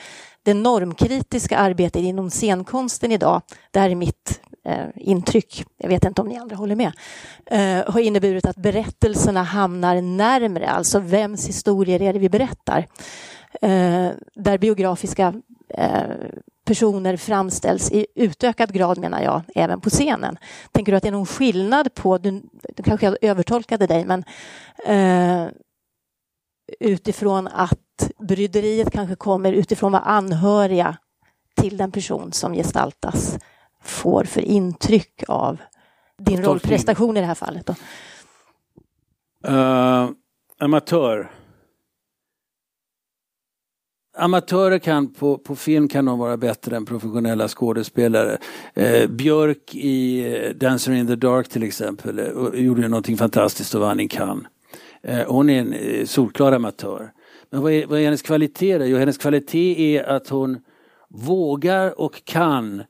[0.42, 6.22] det normkritiska arbetet inom scenkonsten idag, det här är mitt eh, intryck, jag vet inte
[6.22, 6.92] om ni andra håller med,
[7.47, 12.86] eh, har inneburit att berättelserna hamnar närmre, alltså vems historier är det vi berättar?
[13.62, 15.34] Eh, där biografiska
[15.68, 16.03] eh,
[16.64, 20.38] personer framställs i utökad grad, menar jag, även på scenen.
[20.72, 22.42] Tänker du att det är någon skillnad på, du,
[22.76, 24.24] du kanske jag övertolkade dig, men
[24.86, 25.48] eh,
[26.80, 30.96] utifrån att bryderiet kanske kommer utifrån vad anhöriga
[31.56, 33.38] till den person som gestaltas
[33.82, 35.60] får för intryck av
[36.18, 37.66] din rollprestation i det här fallet?
[37.66, 37.74] Då?
[39.48, 40.10] Uh,
[40.58, 41.30] amatör
[44.16, 48.38] Amatörer kan på, på film kan de vara bättre än professionella skådespelare.
[48.74, 53.74] Eh, Björk i eh, Dancer in the Dark till exempel eh, gjorde ju någonting fantastiskt
[53.74, 54.46] och vann i Cannes.
[55.02, 57.12] Eh, hon är en eh, solklar amatör.
[57.50, 58.86] Men vad är, vad är hennes kvalitet?
[58.86, 60.58] Jo, hennes kvalitet är att hon
[61.08, 62.82] vågar och kan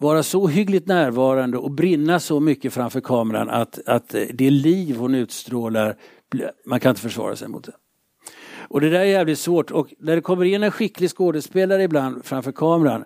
[0.00, 4.96] vara så hyggligt närvarande och brinna så mycket framför kameran att, att eh, det liv
[4.96, 5.96] hon utstrålar,
[6.66, 7.72] man kan inte försvara sig mot det.
[8.68, 12.24] Och det där är jävligt svårt och när det kommer in en skicklig skådespelare ibland
[12.24, 13.04] framför kameran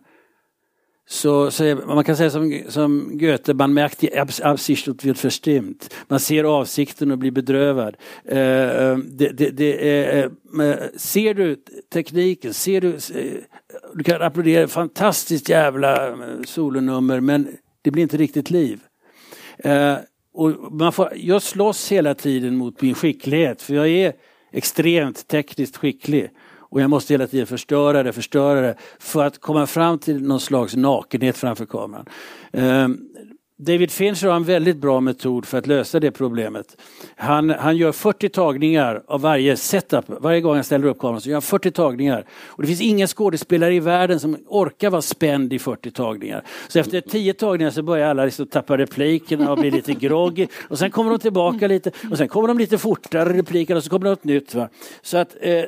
[1.11, 5.95] så, så man kan säga som, som Goethe, man merkt die Absicht und wird verstimmt.
[6.09, 7.97] Man ser avsikten och blir bedrövad.
[8.25, 10.25] Uh, det, det, det är,
[10.61, 11.57] uh, ser du
[11.93, 13.41] tekniken, ser du, uh,
[13.95, 17.49] du kan applådera fantastiskt jävla solonummer men
[17.83, 18.81] det blir inte riktigt liv.
[20.35, 24.13] och man får, jag slåss hela tiden mot min skicklighet för jag är
[24.51, 26.31] extremt tekniskt skicklig.
[26.71, 30.41] Och jag måste hela tiden förstöra det, förstöra det för att komma fram till någon
[30.41, 32.07] slags nakenhet framför kameran.
[32.53, 32.99] Ehm,
[33.61, 36.77] David Fincher har en väldigt bra metod för att lösa det problemet.
[37.17, 40.05] Han, han gör 40 tagningar av varje setup.
[40.07, 42.25] Varje gång han ställer upp kameran så gör han 40 tagningar.
[42.31, 46.45] Och det finns ingen skådespelare i världen som orkar vara spänd i 40 tagningar.
[46.69, 50.47] Så efter 10 tagningar så börjar alla liksom tappa replikerna och bli lite groggy.
[50.69, 53.91] Och sen kommer de tillbaka lite och sen kommer de lite fortare repliker och så
[53.91, 54.55] kommer något nytt.
[54.55, 54.69] Va?
[55.03, 55.65] Så att, eh,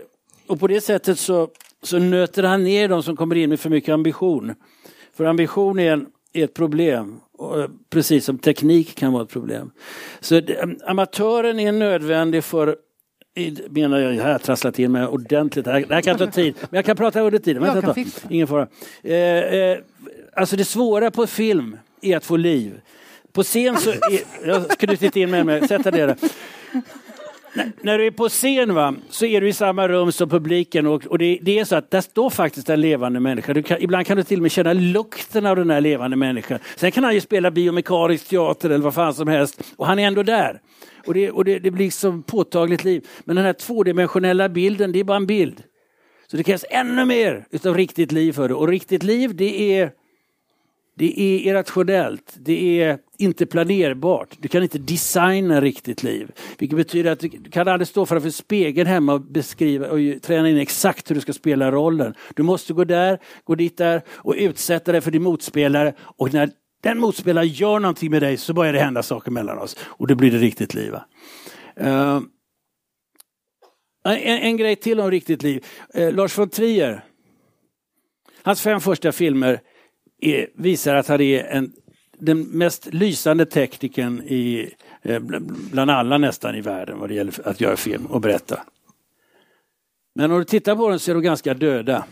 [0.47, 1.49] och på det sättet så,
[1.83, 4.55] så nöter han ner de som kommer in med för mycket ambition.
[5.17, 7.21] För ambition är, en, är ett problem
[7.91, 9.71] precis som teknik kan vara ett problem.
[10.21, 10.41] Så
[10.87, 12.77] amatören är nödvändig för
[13.71, 15.65] menar jag, här trasslat till mig ordentligt.
[15.65, 17.63] Det här, det här kan ta tid, men jag kan prata under tiden.
[17.63, 17.95] Vänta
[18.31, 18.69] Ingen fara.
[19.03, 19.79] Eh, eh,
[20.37, 22.81] alltså det svåra på film är att få liv.
[23.33, 23.91] På scen så...
[23.91, 26.17] Är, jag har knutit in med mig, sätta det där
[27.83, 31.07] när, du är på scen va, så är du i samma rum som publiken och,
[31.07, 33.55] och det, det är så att där står faktiskt en levande människa.
[33.55, 36.59] Du kan, ibland kan du till och med känna lukten av den här levande människan.
[36.77, 40.07] Sen kan han ju spela biomekanisk teater eller vad fan som helst och han är
[40.07, 40.61] ändå där.
[41.07, 43.07] Och det, och det, det blir som påtagligt liv.
[43.25, 45.63] Men den här tvådimensionella bilden, det är bara en bild.
[46.31, 48.55] Så det krävs ännu mer utav riktigt liv för det.
[48.55, 49.93] Och riktigt liv det är
[51.01, 54.37] det är irrationellt, det är inte planerbart.
[54.39, 56.33] Du kan inte designa riktigt liv.
[56.59, 60.59] Vilket betyder att du kan aldrig stå framför spegeln hemma och beskriva och träna in
[60.59, 62.15] exakt hur du ska spela rollen.
[62.35, 65.95] Du måste gå där, gå dit där och utsätta dig för din motspelare.
[65.99, 66.51] Och när
[66.83, 69.77] den motspelaren gör någonting med dig så börjar det hända saker mellan oss.
[69.83, 70.95] Och då blir det riktigt liv.
[71.81, 72.21] Uh,
[74.05, 75.65] en, en, grej till om riktigt liv.
[75.99, 77.05] Uh, Lars von Trier.
[78.43, 79.61] Hans fem första filmer
[80.21, 81.73] är, visar att han är en,
[82.19, 85.19] den mest lysande tekniken i, eh,
[85.73, 88.61] bland alla nästan i världen vad det gäller att göra film och berätta.
[90.15, 92.05] Men om du tittar på den så är de ganska döda.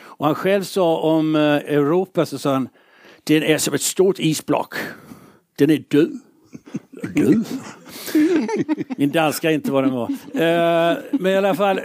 [0.00, 2.68] Och han själv sa om eh, Europa så sa han,
[3.24, 4.74] den är som ett stort isblock.
[5.58, 6.20] Den är död.
[7.14, 7.44] död.
[8.96, 10.10] Min danska är inte vad den var.
[10.10, 11.78] Eh, men i alla fall,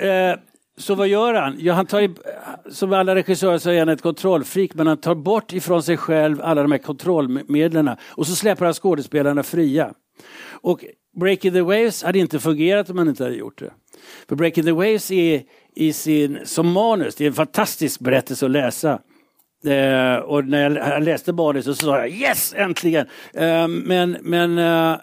[0.78, 1.56] så vad gör han?
[1.60, 2.10] Ja, han tar i,
[2.70, 6.42] som alla regissörer så är han ett kontrollfreak men han tar bort ifrån sig själv
[6.42, 9.94] alla de här kontrollmedlen och så släpper han skådespelarna fria.
[10.52, 10.86] Och
[11.20, 13.72] Breaking the Waves hade inte fungerat om han inte hade gjort det.
[14.30, 15.44] För Breaking the Waves är
[15.76, 19.00] i sin, som manus, det är en fantastisk berättelse att läsa.
[19.66, 23.08] Eh, och när jag läste manus så sa jag yes, äntligen!
[23.34, 24.98] Eh, men men eh,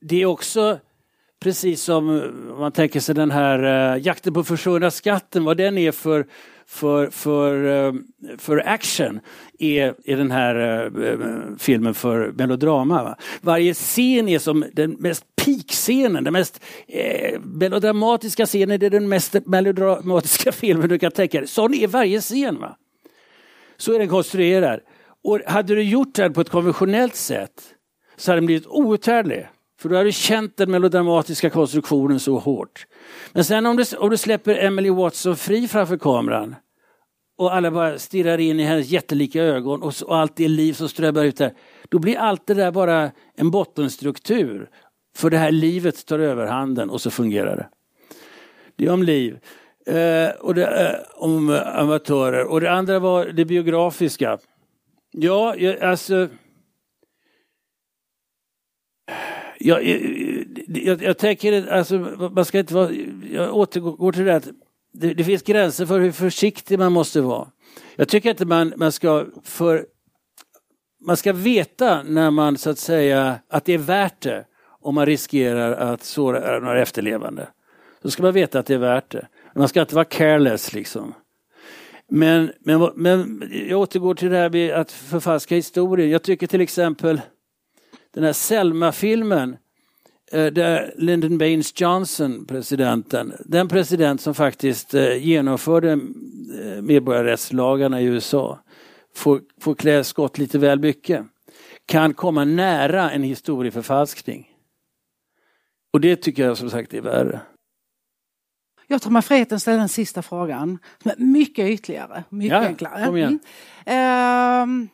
[0.00, 0.78] det är också
[1.40, 2.22] precis som
[2.58, 6.26] man tänker sig den här uh, jakten på försvunna skatten, vad den är för,
[6.66, 7.94] för, för, uh,
[8.38, 9.20] för action
[9.58, 13.04] är, är den här uh, filmen för melodrama.
[13.04, 13.16] Va?
[13.40, 16.62] Varje scen är som den mest peakscenen, den mest
[17.40, 21.48] melodramatiska scenen, det är den mest melodramatiska filmen du kan tänka dig.
[21.48, 22.60] Sån är varje scen.
[22.60, 22.76] Va?
[23.76, 24.80] Så är den konstruerad.
[25.24, 27.74] Och hade du gjort den på ett konventionellt sätt
[28.16, 29.48] så hade den blivit outhärdlig.
[29.80, 32.86] För då har du känt den melodramatiska konstruktionen så hårt.
[33.32, 36.54] Men sen om du, om du släpper Emily Watson fri framför kameran
[37.38, 40.88] och alla bara stirrar in i hennes jättelika ögon och, och allt det liv som
[40.88, 41.52] strömmar ut där.
[41.88, 44.68] Då blir allt det där bara en bottenstruktur.
[45.16, 47.68] För det här livet tar överhanden och så fungerar det.
[48.76, 49.38] Det är om liv.
[49.86, 52.44] Eh, och det, eh, om amatörer.
[52.44, 54.38] Och det andra var det biografiska.
[55.10, 56.28] Ja, alltså
[59.60, 61.98] jag, eh, eh, jag, jag, tänker, alltså,
[62.34, 62.90] man ska inte vara,
[63.32, 64.48] jag återgår till det att
[64.92, 67.48] det, det, finns gränser för hur försiktig man måste vara.
[67.96, 69.86] Jag tycker inte man, man ska för
[71.00, 74.44] man ska veta när man så att säga att det är värt det
[74.80, 77.48] om man riskerar att såra några efterlevande.
[78.02, 79.26] Då ska man veta att det är värt det.
[79.54, 81.14] Man ska inte vara careless liksom.
[82.08, 86.10] Men, men, men jag återgår till det här med att förfalska historien.
[86.10, 87.20] Jag tycker till exempel
[88.14, 89.56] den här Selma-filmen
[90.32, 98.04] eh, där Lyndon Baines Johnson, presidenten, den president som faktiskt eh, genomförde eh, medborgarrättslagarna i
[98.04, 98.58] USA,
[99.14, 101.26] får, får klä skott lite väl mycket,
[101.86, 104.46] kan komma nära en historieförfalskning.
[105.92, 107.40] Och det tycker jag som sagt är värre.
[108.86, 110.78] Jag tar mig friheten att ställa den sista frågan.
[111.16, 113.06] Mycket ytligare, mycket ja, enklare.
[113.06, 113.38] Kom igen.
[113.84, 114.82] Mm.
[114.82, 114.88] Uh,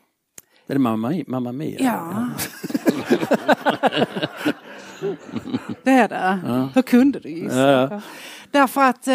[0.67, 1.81] är det Mamma, mamma Mia?
[1.81, 2.29] Ja.
[5.83, 6.39] det är det.
[6.47, 6.69] Ja.
[6.75, 7.71] Hur kunde du gissa?
[7.71, 8.01] Ja.
[8.51, 9.15] Därför att eh,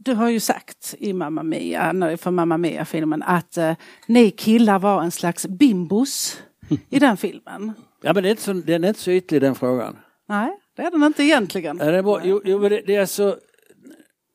[0.00, 3.72] du har ju sagt i Mamma Mia, för Mamma Mia-filmen, att eh,
[4.06, 6.42] ni killar var en slags bimbos
[6.90, 7.72] i den filmen.
[8.02, 9.96] Ja men det är inte så, den är inte så ytlig den frågan.
[10.28, 11.78] Nej, det är den inte egentligen.
[11.80, 13.36] Ja, det var, jo, jo, det, det är så,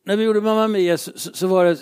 [0.05, 1.77] när vi gjorde Mamma Mia så, så, så var det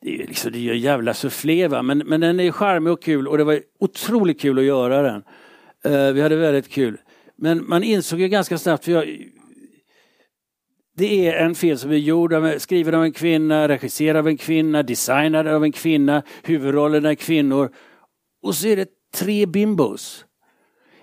[0.00, 1.82] det är, liksom, det är ju jävla sufflé?
[1.82, 5.22] Men, men den är charmig och kul och det var otroligt kul att göra den.
[5.86, 6.96] Eh, vi hade väldigt kul.
[7.36, 9.04] Men man insåg ju ganska snabbt, för jag,
[10.96, 14.36] det är en film som är gjord av, skriven av en kvinna, regisserad av en
[14.36, 17.70] kvinna, designad av en kvinna, huvudrollerna är kvinnor.
[18.42, 20.24] Och så är det tre bimbos.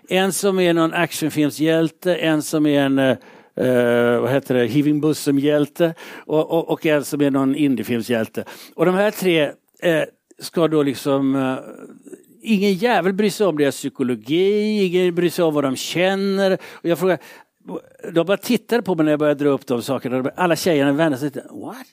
[0.09, 3.17] En som är någon actionfilmshjälte, en som är en uh,
[3.55, 5.93] eh, vad heter det, Heaving Bussum-hjälte
[6.25, 8.43] och, och, och, en som är någon indiefilmshjälte.
[8.75, 10.03] Och de här tre eh,
[10.39, 11.57] ska då liksom eh,
[12.43, 16.53] Ingen jävel bryr sig om deras psykologi, ingen bryr sig om vad de känner.
[16.53, 17.19] Och jag frågar,
[18.13, 20.31] de bara tittade på mig när jag började dra upp de sakerna.
[20.35, 21.87] Alla tjejerna vände sig till, what?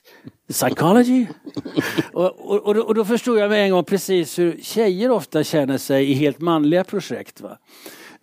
[0.49, 1.27] Psychology?
[2.13, 6.11] och, och, och, då förstod jag med en gång precis hur tjejer ofta känner sig
[6.11, 7.41] i helt manliga projekt.
[7.41, 7.57] Va?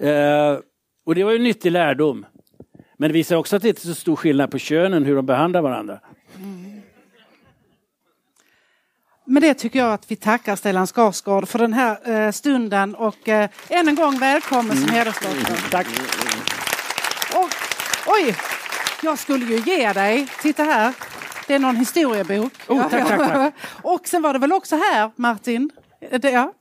[0.07, 0.59] Eh,
[1.07, 2.27] och det var ju en nyttig lärdom.
[2.97, 5.27] Men det visar också att det inte är så stor skillnad på könen hur de
[5.27, 6.01] behandlar varandra.
[6.37, 6.78] Mm.
[9.29, 13.29] Med det tycker jag att vi tackar Stellan Skarsgård för den här eh, stunden och
[13.29, 15.71] eh, än en gång välkommen som hedersdoktor.
[15.71, 15.87] Tack.
[17.35, 17.49] Och,
[18.07, 18.37] oj,
[19.03, 20.95] jag skulle ju ge dig, titta här,
[21.47, 22.53] det är någon historiebok.
[22.69, 23.55] Oh, tack, tack, tack.
[23.83, 25.71] och sen var det väl också här, Martin,
[26.21, 26.53] det, ja.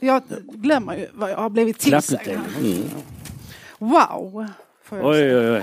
[0.00, 2.28] jag glömmer ju vad jag har blivit tillsagd.
[2.28, 2.90] Mm.
[3.78, 4.46] Wow!
[4.90, 5.62] Oj, oj, oj.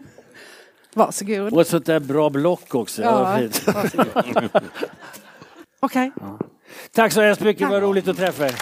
[0.96, 1.52] Varsågod.
[1.52, 3.02] Och ett sånt där bra block också.
[3.02, 3.40] Ja.
[5.80, 6.12] Okej.
[6.92, 8.54] Tack så hemskt mycket, vad roligt att träffa er.